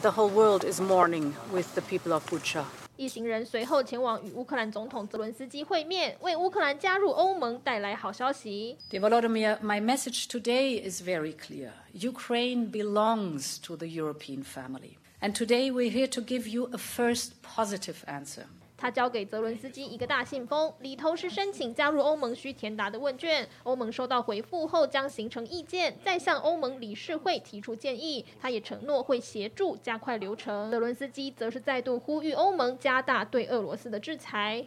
[0.02, 2.66] the whole world is mourning with the people of Bucha.
[2.96, 8.78] 一行人随后前往与乌克兰总统泽伦斯基会面，为乌克兰加入欧盟带来好消息。
[8.92, 11.72] Volodymyr, my message today is very clear.
[11.94, 17.32] Ukraine belongs to the European family, and today we're here to give you a first
[17.42, 18.46] positive answer.
[18.81, 23.47] 他交给泽伦斯基一个大信封，里头是申请加入欧盟需填答的问卷。
[23.65, 28.25] 欧盟收到回复后将形成意见，再向欧盟理事会提出建议。
[28.41, 30.71] 他也承诺会协助加快流程。
[30.71, 34.65] 泽伦斯基则是再度呼吁欧盟加大对俄罗斯的制裁。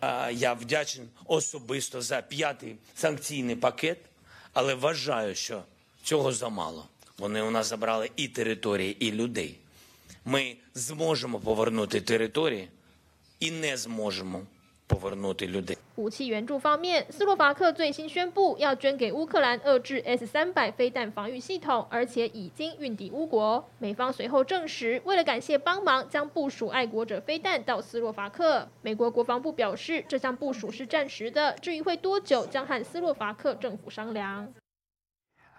[15.95, 23.67] 武器援助方面，斯洛伐克最新宣布要捐给乌克兰遏制 S 三百飞弹防御系统，而且已经运抵乌国。
[23.80, 28.69] 美方随后证实，为了感谢帮忙，将部署爱国者飞弹到斯洛伐克。
[28.84, 34.54] 美国国防部表示，这项部署是暂时的，至于会多久，将和斯洛伐克政府商量。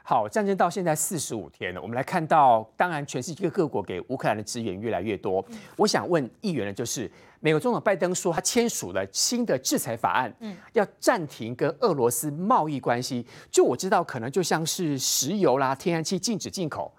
[0.05, 5.45] 好，战争到现在四十五天了，我们来看到，当然全世界各国给乌克兰的资源越来越多。
[5.77, 7.11] 我想问议员的就是，
[7.41, 13.25] 美国总统拜登说他签署了新的制裁法案，嗯，要暂停跟俄罗斯贸易关系。
[13.51, 16.93] 就我知道，可能就像是石油啦、天然气禁止进口。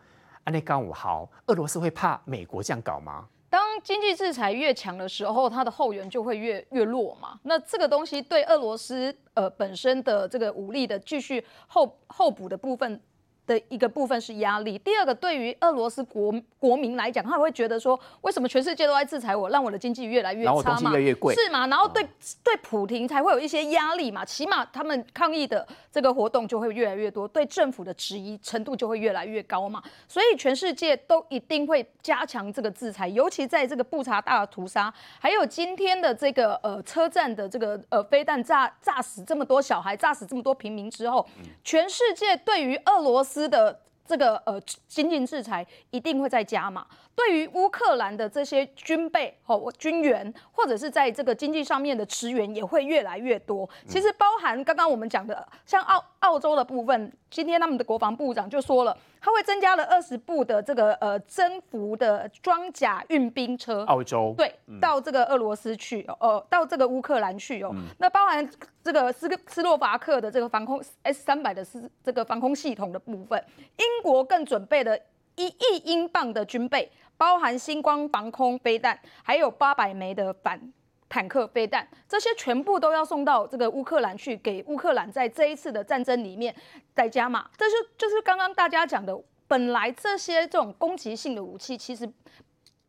[0.45, 3.25] 安内刚五号，俄罗斯会怕美国这样搞吗？
[3.53, 7.39] 当经济制裁越强的时候，它的后援就会越越弱嘛。
[7.43, 12.99] 那这个东西对俄罗斯呃本身的这个武力的继续后后补的部分。
[13.45, 20.93] 的一个部分是压力，第二个对于俄罗斯国国民来讲，他会觉得说，为什么全世界都在制裁我，让我的经济越来越差嘛？
[21.33, 21.67] 是吗？
[21.67, 22.07] 然后对、哦、
[22.41, 29.83] 对普廷才会有一些压力嘛，起码他们抗议的这个活动就会越来越多，对政府的质疑程度就会越来越高嘛。
[30.07, 41.27] 所以全世界都一定会加强这个制裁，尤其在这个布查大的屠杀，还有今天的这个呃车站的这个呃飞弹炸炸死这么多小孩，炸死这么多平民之后，
[41.65, 43.32] 全世界对于俄罗斯。
[43.33, 46.85] 司的这个呃经济制裁一定会再加码。
[47.15, 53.69] 对于乌克兰的这些军备、哦军援，或者是在这个经济上面的支援也会越来越多。
[53.87, 63.83] 其实包含刚刚我们讲的，像澳澳洲的部分，今天他们的国防部长就说了，他会增加了二十部的这个呃征服的装甲运兵车。
[63.85, 67.73] 澳洲对，到这个俄罗斯去，呃，到这个乌克兰去哦。
[67.99, 68.49] 那包含
[68.83, 73.45] 这个斯斯洛伐克的这个防空 S 三百的斯这个防空系统的部分，
[73.77, 74.97] 英国更准备了
[75.35, 76.91] 一亿英镑的军备。
[77.23, 80.59] 包含星光防空飞弹，还有八百枚的反
[81.07, 86.53] 坦克飞弹，这些全部都要送到这个乌克兰去，给乌克兰在这一次的战争里面
[86.93, 87.49] 再加码。
[87.55, 92.11] 这是就是刚刚大家讲的，本来这些这种攻击性的武器，其实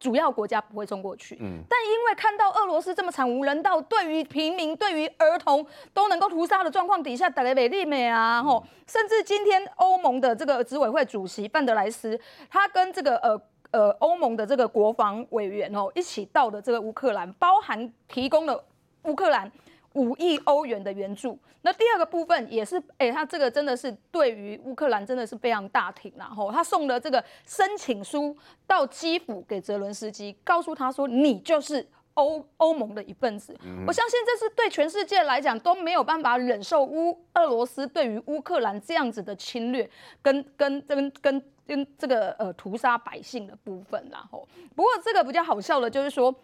[0.00, 12.20] 主要国家不会送过去，嗯，但因为看到俄罗斯这么惨无人道，对于平民、对于儿童都能够屠杀的状况底下，打雷美利美啊，吼、嗯，甚至今天欧盟的这个执委会主席范德莱斯，
[12.50, 13.40] 他跟这个呃。
[13.74, 18.64] 呃，欧盟的这个国防委员哦，一起到的这个乌克兰，包含提供了
[19.02, 19.50] 乌克兰
[19.94, 21.36] 五亿欧元的援助。
[21.62, 31.84] 那第二个部分也是，哎，他这个真的是对于乌克兰真的是非常大挺，然后他送了这个申请书到基辅给泽伦斯基，告诉他说，你就是
[32.14, 33.56] 欧欧盟的一份子。
[33.88, 39.90] 我相信这是对全世界来讲都没有办法忍受乌俄罗斯对于乌克兰这样子的侵略，
[40.22, 41.42] 跟跟跟跟。
[41.66, 46.34] 跟这个呃屠杀百姓的部分，然后不过这个比较好笑的就是说，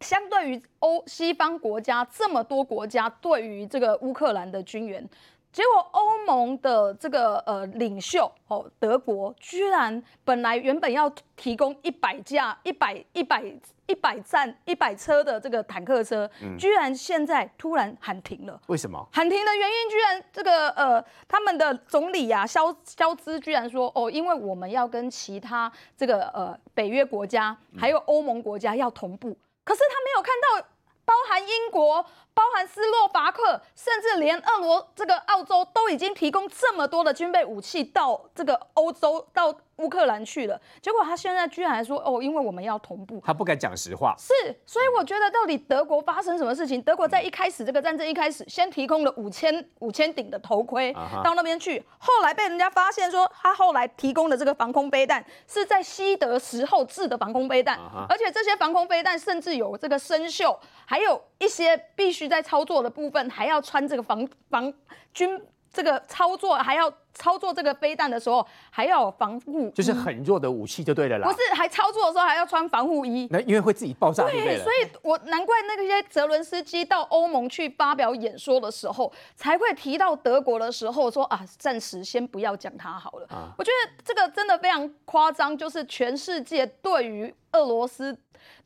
[0.00, 5.08] 相对于欧西方国家这么多国家对于这个乌克兰的军援，
[5.56, 13.42] 结果欧盟的这个呃领袖哦德国居然本来原本要提供一百架一百一百。
[13.88, 18.60] 一百战一百车的这个坦克车，居然现在突然喊停了。
[18.66, 19.08] 为什么？
[19.12, 30.68] 喊停的原因居然这个呃，他们的总理啊，肖肖兹居然说哦，因为我们要跟其他这个呃北约国家还有欧盟国家要同步，可是他没有看到
[31.04, 32.04] 包含英国、
[32.36, 39.58] 包含斯洛伐克，甚至连俄罗这个澳洲都已经提供这么多的军备武器到这个欧洲到。
[39.76, 44.16] 乌克兰去了，结果他现在居然还说哦，因为我们要同步，他不敢讲实话。
[44.18, 44.32] 是，
[44.64, 46.80] 所以我觉得到底德国发生什么事情？
[46.80, 64.72] 德国在一开始这个战争一开始，先提供了五千五千顶的头盔到那边去，后来被人家发现说他后来提供的这个防空飞弹是在西德时候制的防空飞弹，而且这些防空飞弹甚至有这个生锈，还有一些必须在操作的部分还要穿这个防防
[65.12, 65.40] 军
[65.72, 66.92] 这个操作还要。
[67.18, 71.26] 操作这个飞弹的时候还要有防护，就是很弱的武器就对了啦。
[71.26, 73.26] 不是，还操作的时候还要穿防护衣。
[73.30, 74.22] 那因为会自己爆炸。
[74.24, 83.26] 对，所以我难怪那些泽伦斯基到欧盟去发表演说的时候，才会提到德国的时候说啊，暂时先不要讲它好了。
[83.30, 88.14] 啊，我觉得这个真的非常夸张，就是全世界对于俄罗斯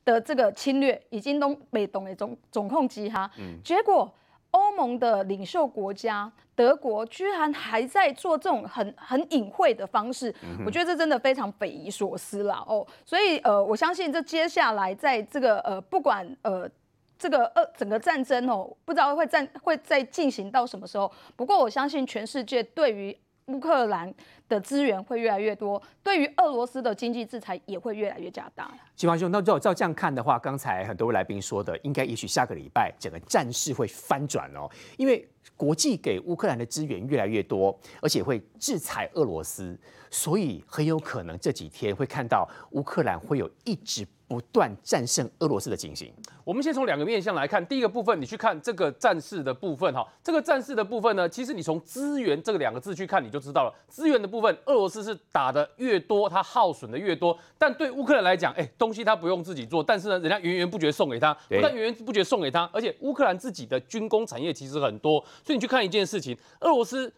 [0.05, 4.13] 的这个侵略已经都被懂的总总控机哈，嗯，结果。
[4.53, 10.35] 欧盟的领袖国家德国居然还在做这种很很隐晦的方式，
[10.67, 12.85] 我觉得这真的非常匪夷所思啦哦。
[13.05, 16.69] 所以呃，我相信这接下来在这个呃，不管呃
[17.17, 21.09] 这个呃整个战争哦，不知道会战会再进行到什么时候。
[21.37, 23.17] 不过我相信全世界对于
[23.51, 24.13] 乌克兰
[24.49, 28.73] 的资源会越来越多，对于俄罗斯的经济制裁也会越来越加大。
[28.97, 39.79] 嶔煌兄，那照照这样看的话，刚才很多来宾说的，应该也许下个礼拜整个战事会翻转哦，因为国际给乌克兰的资源越来越多，而且会制裁俄罗斯，
[40.11, 44.07] 所以很有可能这几天会看到乌克兰会有一直。
[44.31, 46.09] 不断战胜俄罗斯的情形。
[46.45, 53.75] 我们先从两个面向来看，第一个部分，你去看这个战事的部分，哈，这个战事的部分呢，其实你从资源这个两个字去看，你就知道了。
[53.89, 57.37] 资源的部分，俄罗斯是打的越多，它耗损的越多。
[57.59, 65.19] 但对乌克兰来讲，哎，东西它不用自己做，但是呢，人家源源不绝送给他，不但源源不绝送给他，而且乌克兰自己的军工产业其实很多。
[65.45, 67.13] 所以你去看一件事情，俄罗斯。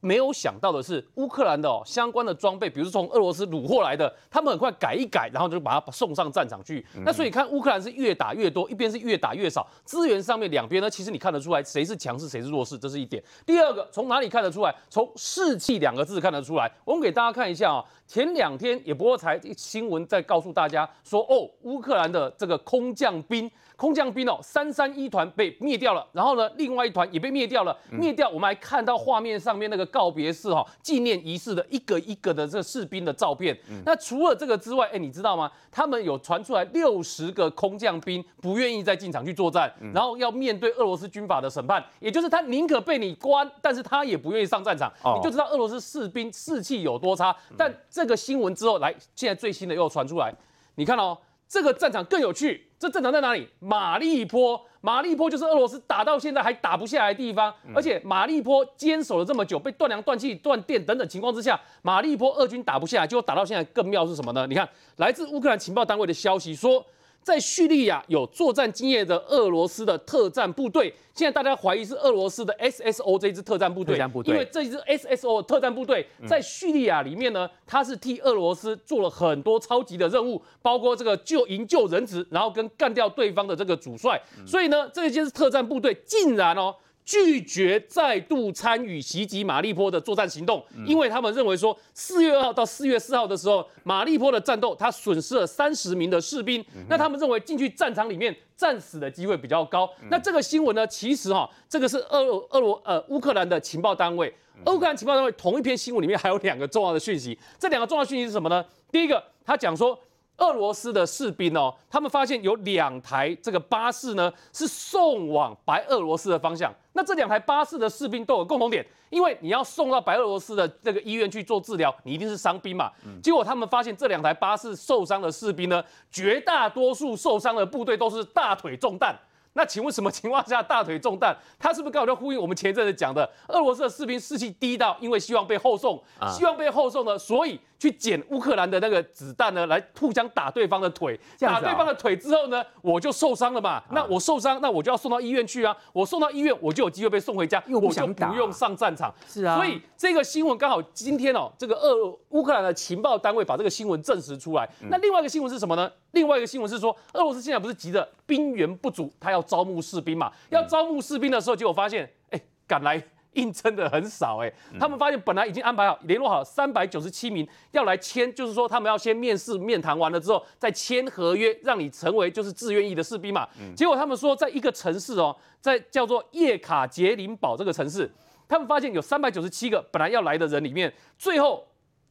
[0.00, 6.84] 没有想到的是，乌克兰的哦相关的装备，比如说从俄罗斯掳获来的，他们很快改一改，然后就把它送上战场去。
[7.04, 13.22] 那所以看乌克兰是越打越多，一边是越打越少，资源上面两边呢，其实你看得出来谁是强势，谁是弱势，这是一点。
[13.44, 14.74] 第二个，从哪里看得出来？
[14.88, 16.70] 从士气两个字看得出来。
[16.84, 23.50] 我们给大家看一下啊，前两天也不过才新闻在告诉大家说，哦，乌克兰的这个空降兵。
[23.78, 27.78] 空降兵哦，三三一团被灭掉了，然后呢，另外一团也被灭掉了。
[27.92, 33.56] 灭掉，我们还看到画面上面那个告别式哈，纪念仪式的一个一个的这个士兵的照片。
[33.86, 35.48] 那除了这个之外，哎，你知道吗？
[35.70, 44.92] 他们有传出来六十个空降兵不愿意再进场去作战，然后要面对俄罗斯军法的审判，也就是他宁可被你关，但是他也不愿意上战场。
[45.16, 47.32] 你就知道俄罗斯士兵士气有多差。
[47.56, 50.34] 但这个新闻之后来，现在最新的又传出来。
[50.74, 51.16] 你看哦，
[51.48, 53.48] 这个战场更有趣，这战场在哪里？
[53.58, 64.46] 马利坡，马利坡就是俄罗斯打到现在还打不下来的地方，而且马利坡坚守了这么久，被断粮、断气、断电等等情况之下，马利坡俄军打不下来，结果打到现在更妙是什么呢？
[64.46, 66.84] 你看，来自乌克兰情报单位的消息说。
[67.28, 86.74] 在叙利亚有作战经验的俄罗斯的特战部队，现在大家怀疑是俄罗斯的 SSO 这支特战部队，因为这支 SSO 特战部队在叙利亚里面呢，它是替俄罗斯做了很多超级的任务，包括这个救营救人质，然后跟干掉对方的这个主帅，所以呢，这一支特战部队竟然哦。
[87.08, 99.90] 拒绝再度参与袭击马利坡的作战行动，因为他们认为说，四月二号到四月四号的时候，马利坡的战斗他损失了三十名的士兵，那他们认为进去战场里面战死的机会比较高。
[100.10, 104.30] 那这个新闻呢，其实哈，这个是俄俄罗呃乌克兰的情报单位，
[104.66, 108.62] 乌克兰情报单位同一篇新闻里面还有两个重要的讯息，这两个重要讯息是什么呢？
[108.92, 109.98] 第一个，他讲说。
[110.38, 116.72] 俄罗斯的士兵哦，他们发现有两台这个巴士呢，是送往白俄罗斯的方向。
[116.92, 122.90] 那这两台巴士的士兵都有共同点，因为你要送到白俄罗斯的这个医院去做治疗，你一定是伤兵嘛。
[123.22, 129.16] 结果他们发现这两台巴士受伤的士兵呢，绝大多数受伤的部队都是大腿中弹。
[129.54, 131.36] 那请问什么情况下大腿中弹？
[131.58, 137.58] 他是不是刚好就呼应我们前一阵子讲的，俄罗斯的士兵士气低到，因为希望被后送，希望被后送呢，所以。
[137.78, 143.82] 去捡乌克兰的那个子弹呢，来互相打对方的腿，打对方的腿之后呢，我就受伤了嘛。
[143.92, 145.76] 那我受伤，那我就要送到医院去啊。
[145.92, 149.14] 我送到医院，我就有机会被送回家，我就不用上战场。
[149.26, 154.68] 是啊，所以这个新闻刚好今天哦，这个俄乌克兰的情报单位把这个新闻证实出来。
[154.90, 155.90] 那另外一个新闻是什么呢？
[156.12, 160.32] 另外一个新闻是说，俄罗斯现在不是急着兵源不足，他要招募士兵嘛？
[160.50, 163.00] 要招募士兵的时候，结果发现，哎，赶来。
[163.38, 173.48] 应征的很少哎，他们发现本来已经安排好联络好三百九十七名要来签，就是说他们要先面试面谈完了之后再签合约，让你成为就是自愿役的士兵嘛。
[173.76, 178.10] 结果他们说在一个城市哦，在叫做叶卡捷琳堡这个城市，
[178.48, 181.67] 他们发现有三百九十七个本来要来的人里面，最后。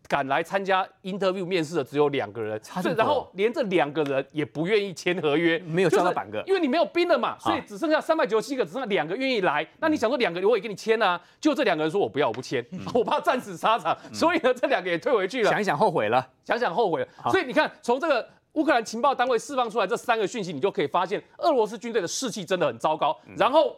[0.07, 2.59] 赶来参加 interview 面试的只有两个人，
[2.95, 9.67] 然后连这两个人也不愿意签合约，没有招到板个，因为你没有兵了嘛，所以只剩下三百九十七个，只剩下两个愿意来。
[9.79, 11.19] 那你想说两个我也给你签啊？
[11.39, 15.49] 就这两个人说我不要，我不签， 我怕战死沙场，所以呢这两个也退回去了。
[15.51, 17.07] 想一想后悔了，想想后悔了。
[17.29, 23.15] 所以你看，从这个乌克兰情报单位释放出来这三个讯息，你就可以发现俄罗斯军队的士气真的很糟糕。
[23.35, 23.75] 然后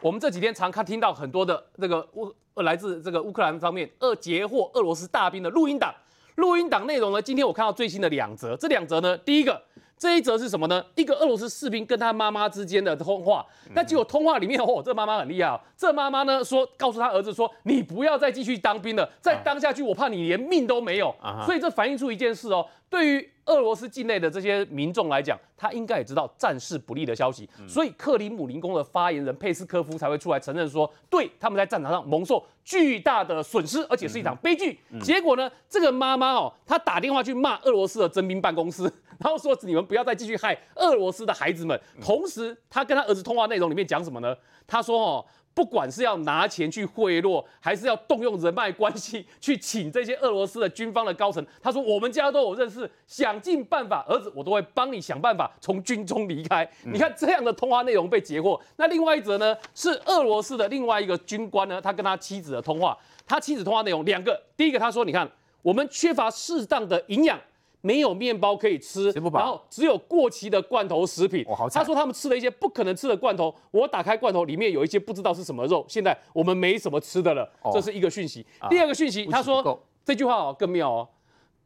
[0.00, 2.32] 我们这几天常看听到很多的这个乌。
[2.54, 5.90] 呃，来自这个乌克兰方面，俄截获俄罗斯大兵的录音档。
[6.34, 8.54] 录音档内容呢，今天我看到最新的两则。
[8.58, 9.58] 这两则呢，第一个
[9.96, 10.84] 这一则是什么呢？
[10.94, 13.46] 一个俄罗斯士兵跟他妈妈之间的通话。
[13.74, 15.58] 那结果通话里面，哦，这妈妈很厉害哦。
[15.78, 21.14] 这妈妈呢说，告诉他儿子说，你不要再继续当兵了，再当下去，我怕你连命都没有。
[21.46, 23.28] 所以这反映出一件事哦，对于。
[23.46, 34.78] 俄罗斯境内的这些民众来讲，他应该也知道战事不利的消息，所以克里姆林宫的发言人佩斯科夫才会出来承认说，对，他们在战场上蒙受巨大的损失，而且是一场悲剧。
[35.02, 38.84] 结果呢，这个妈妈哦，她打电话去骂俄罗斯的征兵办公室，
[39.18, 41.78] 然后说你们不要再继续害俄罗斯的孩子们。
[42.00, 44.36] 同时，她跟她儿子通话内容里面讲什么呢？
[44.68, 45.26] 她说哦。
[45.54, 56.68] 不管是要拿钱去贿赂，还是要动用人脉关系去请这些俄罗斯的军方的高层，他说我们家都有认识，想尽办法，儿子我都会帮你想办法从军中离开。
[56.84, 58.60] 你看这样的通话内容被截获。
[58.76, 62.96] 那另外一则呢，是俄罗斯的另外一个军官呢，他跟他妻子的通话，
[63.26, 65.30] 他妻子通话内容两个，第一个他说，你看
[65.60, 67.38] 我们缺乏适当的营养。
[67.82, 71.44] 没有面包可以吃，然后只有过期的罐头食品。
[71.70, 73.54] 他说他们吃了一些不可能吃的罐头。
[73.70, 75.84] 我打开罐头，里面有一些不知道是什么肉。
[75.88, 77.46] 现在我们没什么吃的了。
[77.72, 78.46] 这是一个讯息。
[78.70, 81.08] 第二个讯息，他说这句话哦更妙哦，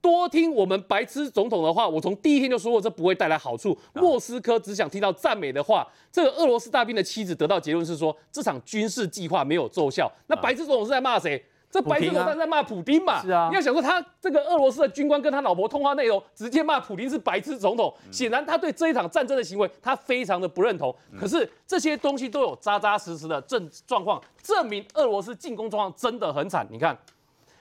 [0.01, 1.87] 多听我们白痴总统的话。
[1.87, 3.77] 我从第一天就说过，这不会带来好处。
[3.93, 5.87] 莫斯科只想听到赞美的话。
[6.11, 10.11] 这个俄罗斯大兵的妻子得到结论是说，这场军事计划没有奏效。
[10.29, 11.45] 那白痴总统是在骂谁？
[11.77, 13.21] 这白色导弹在骂普丁嘛？
[13.21, 20.95] 是啊，你要想说他这个俄罗斯的军官跟他老婆通话内容，直接骂普丁是白痴总统，显然他对这一场战争的行为他非常的不认同。
[21.21, 26.67] 可是这些东西都有扎扎实实的证状况，证明俄罗斯进攻状况真的很惨。
[26.71, 26.97] 你看，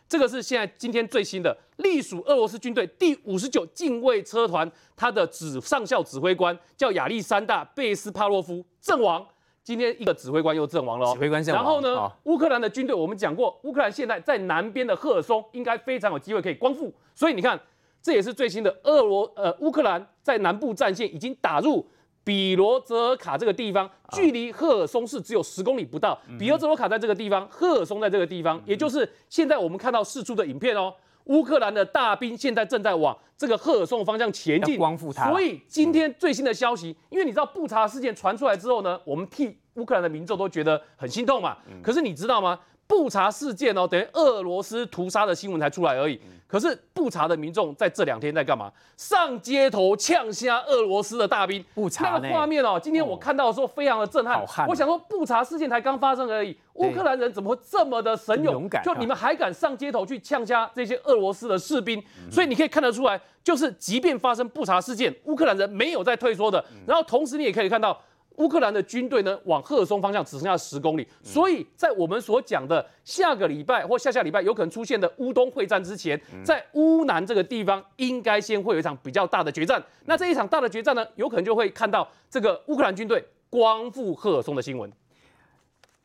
[0.07, 9.27] 这个是现在今天最新的，隶属俄罗斯军队第五十九近卫车团，他的指上校指挥官叫亚历山大·贝斯帕洛夫阵亡。
[9.65, 11.63] 今天一个指挥官又阵亡了，指挥官阵亡。
[11.63, 16.93] 然后呢，乌克兰的军队，我们讲过，乌克兰现在在南边的赫尔松，应该非常有机会可以光复。
[17.15, 17.59] 所以你看，
[17.99, 21.83] 这也是最新的俄罗呃乌克兰在南部战线已经打入
[22.23, 26.15] 比罗泽尔卡这个地方，距离赫尔松市只有十公里不到。
[26.37, 30.93] 比罗泽尔卡在这个地方，赫尔松在这个地方，也就是现在我们看到释出的影片哦。
[31.25, 35.29] 乌克兰的大兵现在正在往这个赫尔松方向前进，光复它。
[35.29, 41.57] 所以今天最新的消息，因为你知道布查事件传出来之后呢，我们替乌克兰的民众都觉得很心痛嘛。
[41.83, 42.59] 可是你知道吗？
[42.87, 46.19] 布查事件哦，等于俄罗斯屠杀的新闻才出来而已。
[46.47, 48.71] 可是布查的民众在这两天在干嘛？
[48.95, 51.63] 上街头呛杀俄罗斯的大兵。
[51.73, 54.39] 布查那个画面哦，今天我看到的时候非常的震撼。
[54.39, 58.53] 哦、我想说，布查事件才刚发生而已，乌克兰人怎么会这么的神勇？
[58.53, 58.83] 勇敢？
[58.83, 61.99] 就你们还敢上街头去呛杀这些俄罗斯的士兵？
[62.23, 66.63] 嗯、所以你可以看得出来，就是即便发生布查事件，乌克兰人没有在退缩的。
[66.85, 67.99] 然后同时你也可以看到。
[68.37, 79.83] 乌克兰的军队呢，往赫尔松方向只剩下十公里，所以在我们所讲的下个礼拜或下下礼拜有可能出现的乌东会战之前，在乌南这个地方应该先会有一场比较大的决战。
[80.05, 84.91] 那这一场大的决战呢，有可能就会看到这个乌克兰军队光复赫尔松的新闻。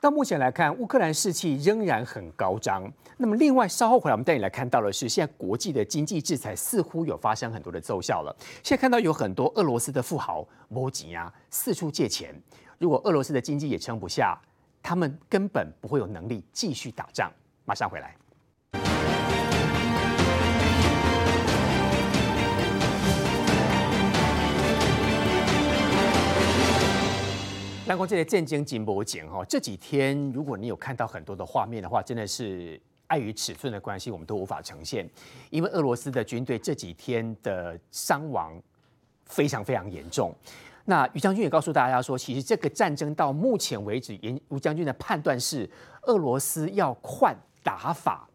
[0.00, 2.90] 到目前来看，乌克兰士气仍然很高涨。
[3.18, 8.34] 那么，另外稍后回来，我们带你来看到的是，现在国际的经济制裁似乎有发生很多的奏效了。
[8.62, 12.34] 现在看到有很多俄罗斯的富豪摸紧呀，四处借钱。
[12.78, 14.40] 如果俄罗斯的经济也撑不下，
[14.82, 17.30] 他们根本不会有能力继续打仗。
[17.66, 18.16] 马上回来。
[27.90, 35.10] 当光这些战争紧绷紧哈，这几天如果你有看到很多的画面的话，真的是碍于尺寸的关系，我们都无法呈现。
[35.50, 38.62] 因为俄罗斯的军队这几天的伤亡
[39.24, 40.32] 非常非常严重。
[40.84, 45.68] 那于将军也告诉大家说，其实这个战争到目前为止，严于将军的判断是
[46.02, 48.30] 俄罗斯要换打法。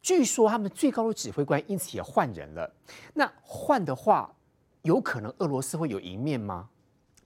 [0.00, 2.74] 据说他们最高的指挥官因此也换人了。
[3.12, 4.34] 那换的话，
[4.80, 6.70] 有可能俄罗斯会有赢面吗？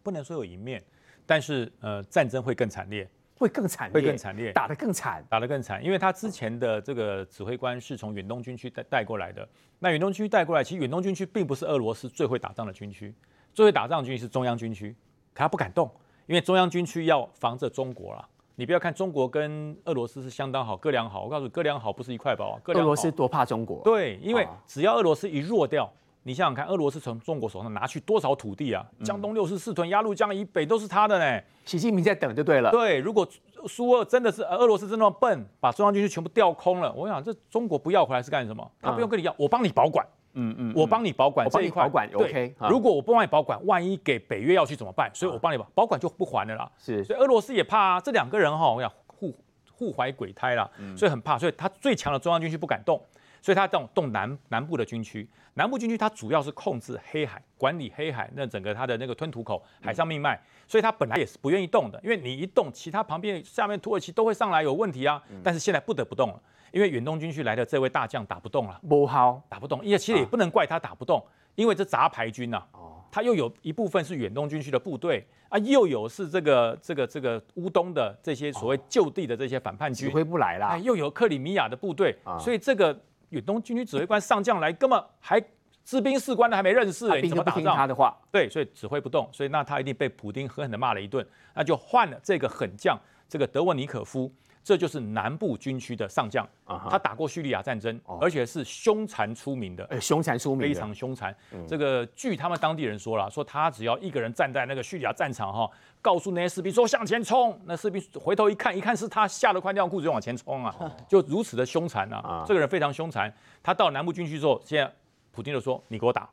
[0.02, 0.82] 不能说有赢面。
[1.28, 3.06] 但是，呃，战争会更惨烈，
[3.36, 9.46] 会更惨烈，会更惨烈，打得更惨，打得更惨，因为他之前的这个指挥官是从远东军区带带过来的。
[9.78, 13.14] 那远东军区带过来，其实远东军区并不是俄罗斯最会打仗的军区，
[13.52, 14.96] 最会打仗的军区是中央军区，
[15.34, 15.90] 可他不敢动，
[16.24, 18.26] 因为中央军区要防着中国啦。
[18.54, 22.60] 你不要看中国跟俄罗斯是相当好，哥俩好，我告诉你，哥俩好不是一块宝啊。
[22.68, 23.82] 俄罗斯多怕中国？
[23.84, 25.92] 对，因为只要俄罗斯一弱掉。
[26.24, 28.84] 你想想看，俄罗斯从中国手上拿去多少土地啊？
[29.02, 31.40] 江东六十四屯、鸭绿江以北都是他的呢。
[31.64, 32.70] 习近平在等就对了。
[32.70, 33.26] 对，如果
[33.66, 38.70] 苏俄真的是俄罗斯真的那么笨，把中央军区全部调空了，我想这中国不要回来是干什么？
[38.80, 40.06] 他不用跟你要，我帮你保管。
[40.34, 41.84] 嗯嗯，我帮你保管这一块。
[41.84, 42.54] 保管 OK。
[42.68, 45.10] 如果我不帮你保管，万一给北约要去怎么办？
[45.14, 46.70] 所以我帮你保保管就不还了啦。
[46.76, 48.00] 是，所以俄罗斯也怕啊。
[48.00, 49.34] 这两个人哈，我想互
[49.72, 53.00] 互怀鬼胎啦，所以很怕，所以他最强的中央军区不敢动。
[53.40, 65.22] 所以他动动南南部的军区，南部军区它主要是控制黑海，管理黑海那整个它的那个吞吐口、海上命脉，所以他本来也是不愿意动的，因为你一动，其他旁边下面土耳其都会上来有问题啊。
[65.42, 66.40] 但是现在不得不动了，
[66.72, 69.42] 因为远东军区来的这位大将打不动了，不好。
[69.48, 71.24] 打不动，因为其实也不能怪他打不动，
[71.54, 72.62] 因为这杂牌军呐，
[73.10, 82.96] 他又有一部分是远东军区的部队啊，又有是这个这个这个乌东的这些所谓就地的这些反叛军，指挥不来啦，又有克里米亚的部队，所以这个。
[83.30, 85.42] 远东军区指挥官上将来，根本还
[85.84, 87.74] 士兵士官都还没认识，哎，你怎么打仗？
[87.76, 92.98] 他的话，对，所以指挥不动，所以那他一定被普丁狠狠的骂了一顿，那就换了这个狠将，
[93.28, 94.30] 这个德沃尼可夫，
[94.68, 96.46] 这就是南部军区的上将，
[96.90, 101.34] 他打过叙利亚战争，而且是凶残出名的，哎，凶残出名，非常凶残。
[101.66, 105.70] 这个据他们当地人说了，说他只要一个人站在那个叙利亚战场哈。
[106.02, 110.74] 告诉那些士兵说向前冲，那士兵回头一看，一看是他，吓得快尿裤子就往前冲啊，
[111.08, 112.44] 就如此的凶残啊！
[112.46, 113.32] 这个人非常凶残。
[113.62, 114.92] 他到南部军区之后，现在
[115.32, 116.28] 普京就说：“你给我打，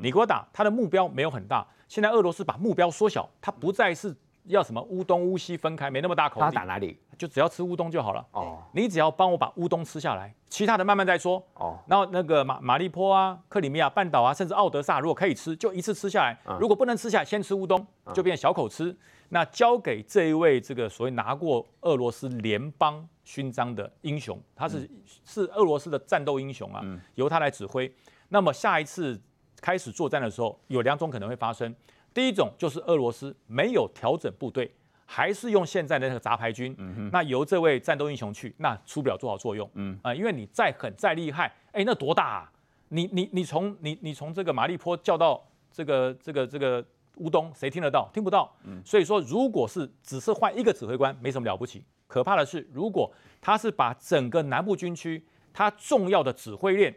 [0.00, 1.66] 你给我打。”他的目标没有很大。
[1.88, 6.40] 现在俄罗斯把目标缩小，他不再是要什么乌东乌西分开，没那么大口。
[6.40, 6.98] 他打哪里？
[7.16, 8.26] 就只要吃乌东就好了。
[8.32, 11.40] 哦，你只要帮我把乌东吃下来，其他的慢慢再说。
[11.54, 18.96] 哦，然后那个马马利坡啊、克里米亚半岛啊，甚至奥德萨，如果可以吃，就一次吃下来；如果不能吃下来，先吃乌东，就变小口吃。
[19.28, 24.90] 那交给这一位这个所谓拿过俄罗斯联邦勋章的英雄，他是
[25.24, 26.82] 是俄罗斯的战斗英雄啊，
[27.14, 27.90] 由他来指挥。
[28.28, 29.18] 那么下一次
[29.60, 31.72] 开始作战的时候，有两种可能会发生。
[32.12, 34.70] 第一种就是俄罗斯没有调整部队，
[35.06, 36.76] 还是用现在的那个杂牌军，
[37.12, 39.68] 那由这位战斗英雄去，那出不了多少作用。
[40.02, 42.52] 啊，因为你再狠再厉害，哎，那多大啊？
[42.88, 46.84] 你你你从你你从这个马利坡叫到这个这个这个。
[47.16, 48.08] 乌东谁听得到？
[48.10, 48.50] 听不到。
[48.86, 51.84] 所以说，如果是只是换一个指挥官，没什么了不起。
[52.06, 56.92] 可怕的是，如果他是把整个南部军区他重要的指挥链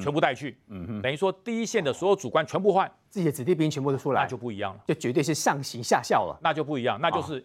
[0.00, 0.56] 全部带去，
[1.02, 6.38] 等于说第一线的所有主官全部换，自己的子弟兵全部都出来，那就不一样了，就绝对是上行下效了。
[6.42, 7.44] 那就不一样，那就是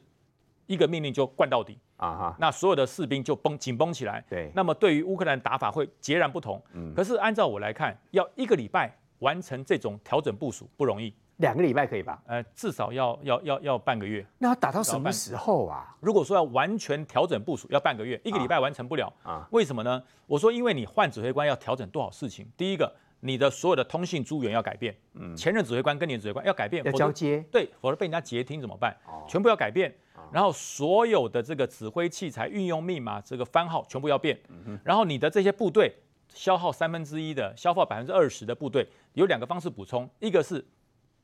[0.66, 4.24] 一个命令就灌到底啊哈，那所有的士兵就绷紧绷起来。
[4.30, 6.61] 对，那么对于乌克兰打法会截然不同。
[6.74, 11.14] 嗯，可是按照我来看，要一个礼拜完成这种调整部署不容易。
[11.38, 12.22] 两个礼拜可以吧？
[12.28, 14.24] 呃，至少要要要要半个月。
[14.38, 15.97] 那要打到什么时候啊？
[15.99, 19.45] 如果说要完全调整部署，要半个月，一个礼拜完成不了啊？
[19.51, 20.01] 为什么呢？
[20.28, 22.47] 我说，因为你换指挥官要调整多少事情。
[22.55, 22.95] 第一个，
[23.26, 28.96] 你的所有的通信资源要改变，嗯，前任指挥官跟你的指挥官要改变，要交接，对，否则被人家截听怎么办？
[29.28, 29.94] 全部要改变。
[30.32, 34.38] 然后所有的这个指挥器材、运用密码、这个番号全部要变。
[34.84, 35.94] 然后你的这些部队
[36.28, 40.66] 消耗三分之一的，消耗百分之二十的部队，有两个方式补充，一个是。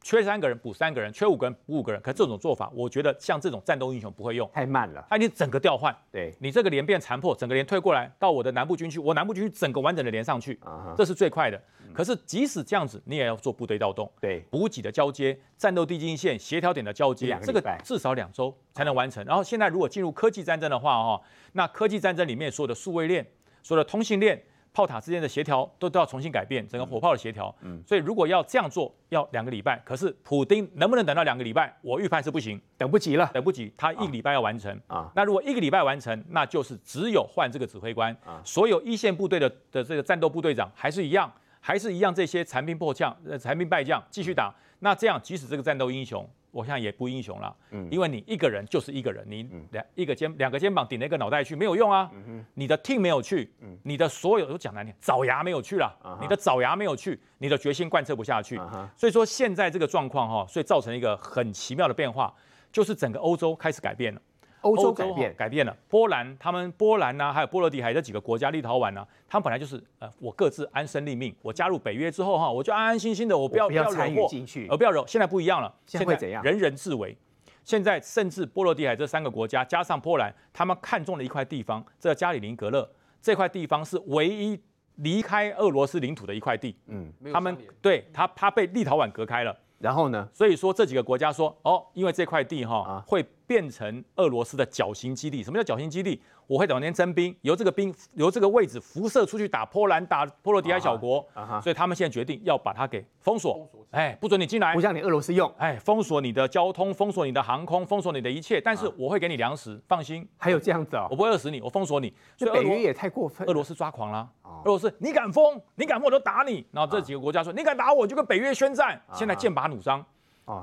[0.01, 2.01] 缺三个人补三个人，缺五个人补五个人。
[2.01, 5.05] 可这种做法，我觉得像这种战斗英雄不会用，太慢了。
[5.09, 10.95] 他已经整个调换，对你这个连变残破，整个连退过来到我的南部军区，我南部军区整个完整的连上去，uh huh.
[10.95, 11.61] 这是最快的。
[11.93, 19.23] 可是即使这样子，你也要做部队调动，对补给的交接、战斗地境线、协调点的交接，这个至少两周才能完成。
[19.25, 21.21] 然后现在如果进入科技战争的话，哈，
[21.53, 23.25] 那科技战争里面所有的数位链、
[23.61, 24.41] 所有的通信链。
[24.73, 27.53] 炮塔之间的协调都都要重新改变，整个火炮的协调。
[27.61, 29.81] 嗯，所以如果要这样做，要两个礼拜。
[29.83, 31.75] 可是普丁能不能等到两个礼拜？
[31.81, 33.73] 我预判是不行，等不及了，等不及。
[33.75, 35.11] 他一个礼拜要完成啊。
[35.15, 38.41] 那如果一个礼拜完成，那就是只有换这个指挥官啊。
[38.45, 44.53] 所有一线部队的的这个战斗部队长还是一样，还是一样，这些残兵破将、残兵败将继续打。
[44.79, 46.27] 那这样，即使这个战斗英雄。
[46.51, 52.09] 我现在也不英雄了，嗯，因为你一个人就是一个人，你两一个肩两个肩膀顶了一个脑袋去没有用啊，
[52.53, 53.51] 你的 team 没有去，
[53.83, 58.59] 你的所有都讲难听，爪牙没有去了，你的爪牙没有去，你的决心贯彻不下去，
[58.97, 62.33] 所以说现在这个状况哈，所以造成一个很奇妙的变化，
[62.71, 64.21] 就是整个欧洲开始改变了。
[64.61, 71.33] 欧洲改变改变了，波兰他们波兰呐、啊，还有波罗的海这几个国家，立陶宛呐、啊，他们本来就是呃，我各自安身立命。
[71.41, 75.05] 我加入北约之后哈，我就安安心心的，我不要不要参与进去，而不要惹。
[75.07, 76.43] 现在不一样了，现在会怎样？
[76.43, 77.15] 人人自危。
[77.63, 82.89] 现在甚至波罗的海这三个国家加上波兰，他们看中了一块地方，这加里宁格勒
[83.21, 84.59] 这块地方是唯一
[84.95, 86.75] 离开俄罗斯领土的一块地。
[86.87, 89.55] 嗯，他们对他他被立陶宛隔开了。
[89.77, 90.27] 然后呢？
[90.33, 95.41] 所以说这几个国家说哦，因为这块地哈、啊、会变成俄罗斯的绞刑基地。
[95.41, 96.21] 什么叫绞刑基地？
[96.45, 101.27] 我会往那边征兵，由这个兵由这个位置辐射出去打波兰、打波罗的海小国。
[101.63, 108.61] 所以他们现在决定要把它给封锁，哎，不准你进来，不让你俄罗斯用，哎，封锁你的交通，封锁你的航空，封锁你的一切。
[108.61, 110.27] 但是我会给你粮食，放心。
[110.37, 111.07] 还有这样子啊、哦？
[111.09, 112.13] 我不会饿死你，我封锁你。
[112.37, 113.47] 所以北约也太过分。
[113.47, 114.29] 俄罗斯抓狂了。
[114.43, 115.59] 俄罗斯，你敢封？
[115.73, 116.63] 你敢封我就打你。
[116.71, 119.01] 然后这几个国家说，你敢打我就跟北约宣战。
[119.11, 120.05] 现在剑拔弩张。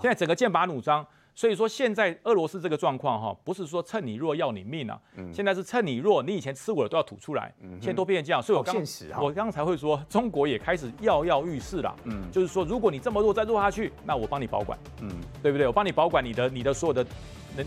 [0.00, 1.06] 现在整个剑拔弩张，
[1.36, 4.98] 所以说现在俄罗斯这个状况哈，不是说趁你弱要你命啊，
[5.34, 8.74] 现在是趁你弱，你以前吃我的都要吐出来，现在都变成这样，所以我刚
[9.22, 15.10] 我刚才会说，中国也开始跃跃欲试了，嗯，就是说如果你这么弱再弱下去，那我帮你保管，嗯，
[15.42, 15.66] 对不对？
[15.66, 17.06] 我帮你保管你的你的所有的，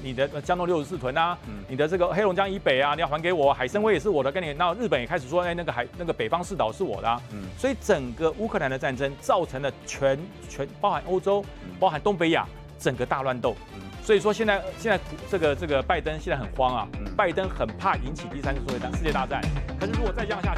[0.02, 11.46] 你的江东六十四屯啊，你的这个黑龙江以北啊，你要还给我，海参崴也是我的，跟你那日本也开始说，哎，那个海那个北方四岛是我的，啊，嗯，所以整个乌克兰的战争造成了全全包含欧洲。
[11.80, 12.46] 包含东北亚
[12.80, 13.56] 整个大乱斗，
[14.02, 15.00] 所以说现在现在
[15.30, 19.42] 这个这个拜登现在很慌啊，拜登很怕引起第三次世界大世界大战，
[19.80, 20.48] 可是如果再这样下去。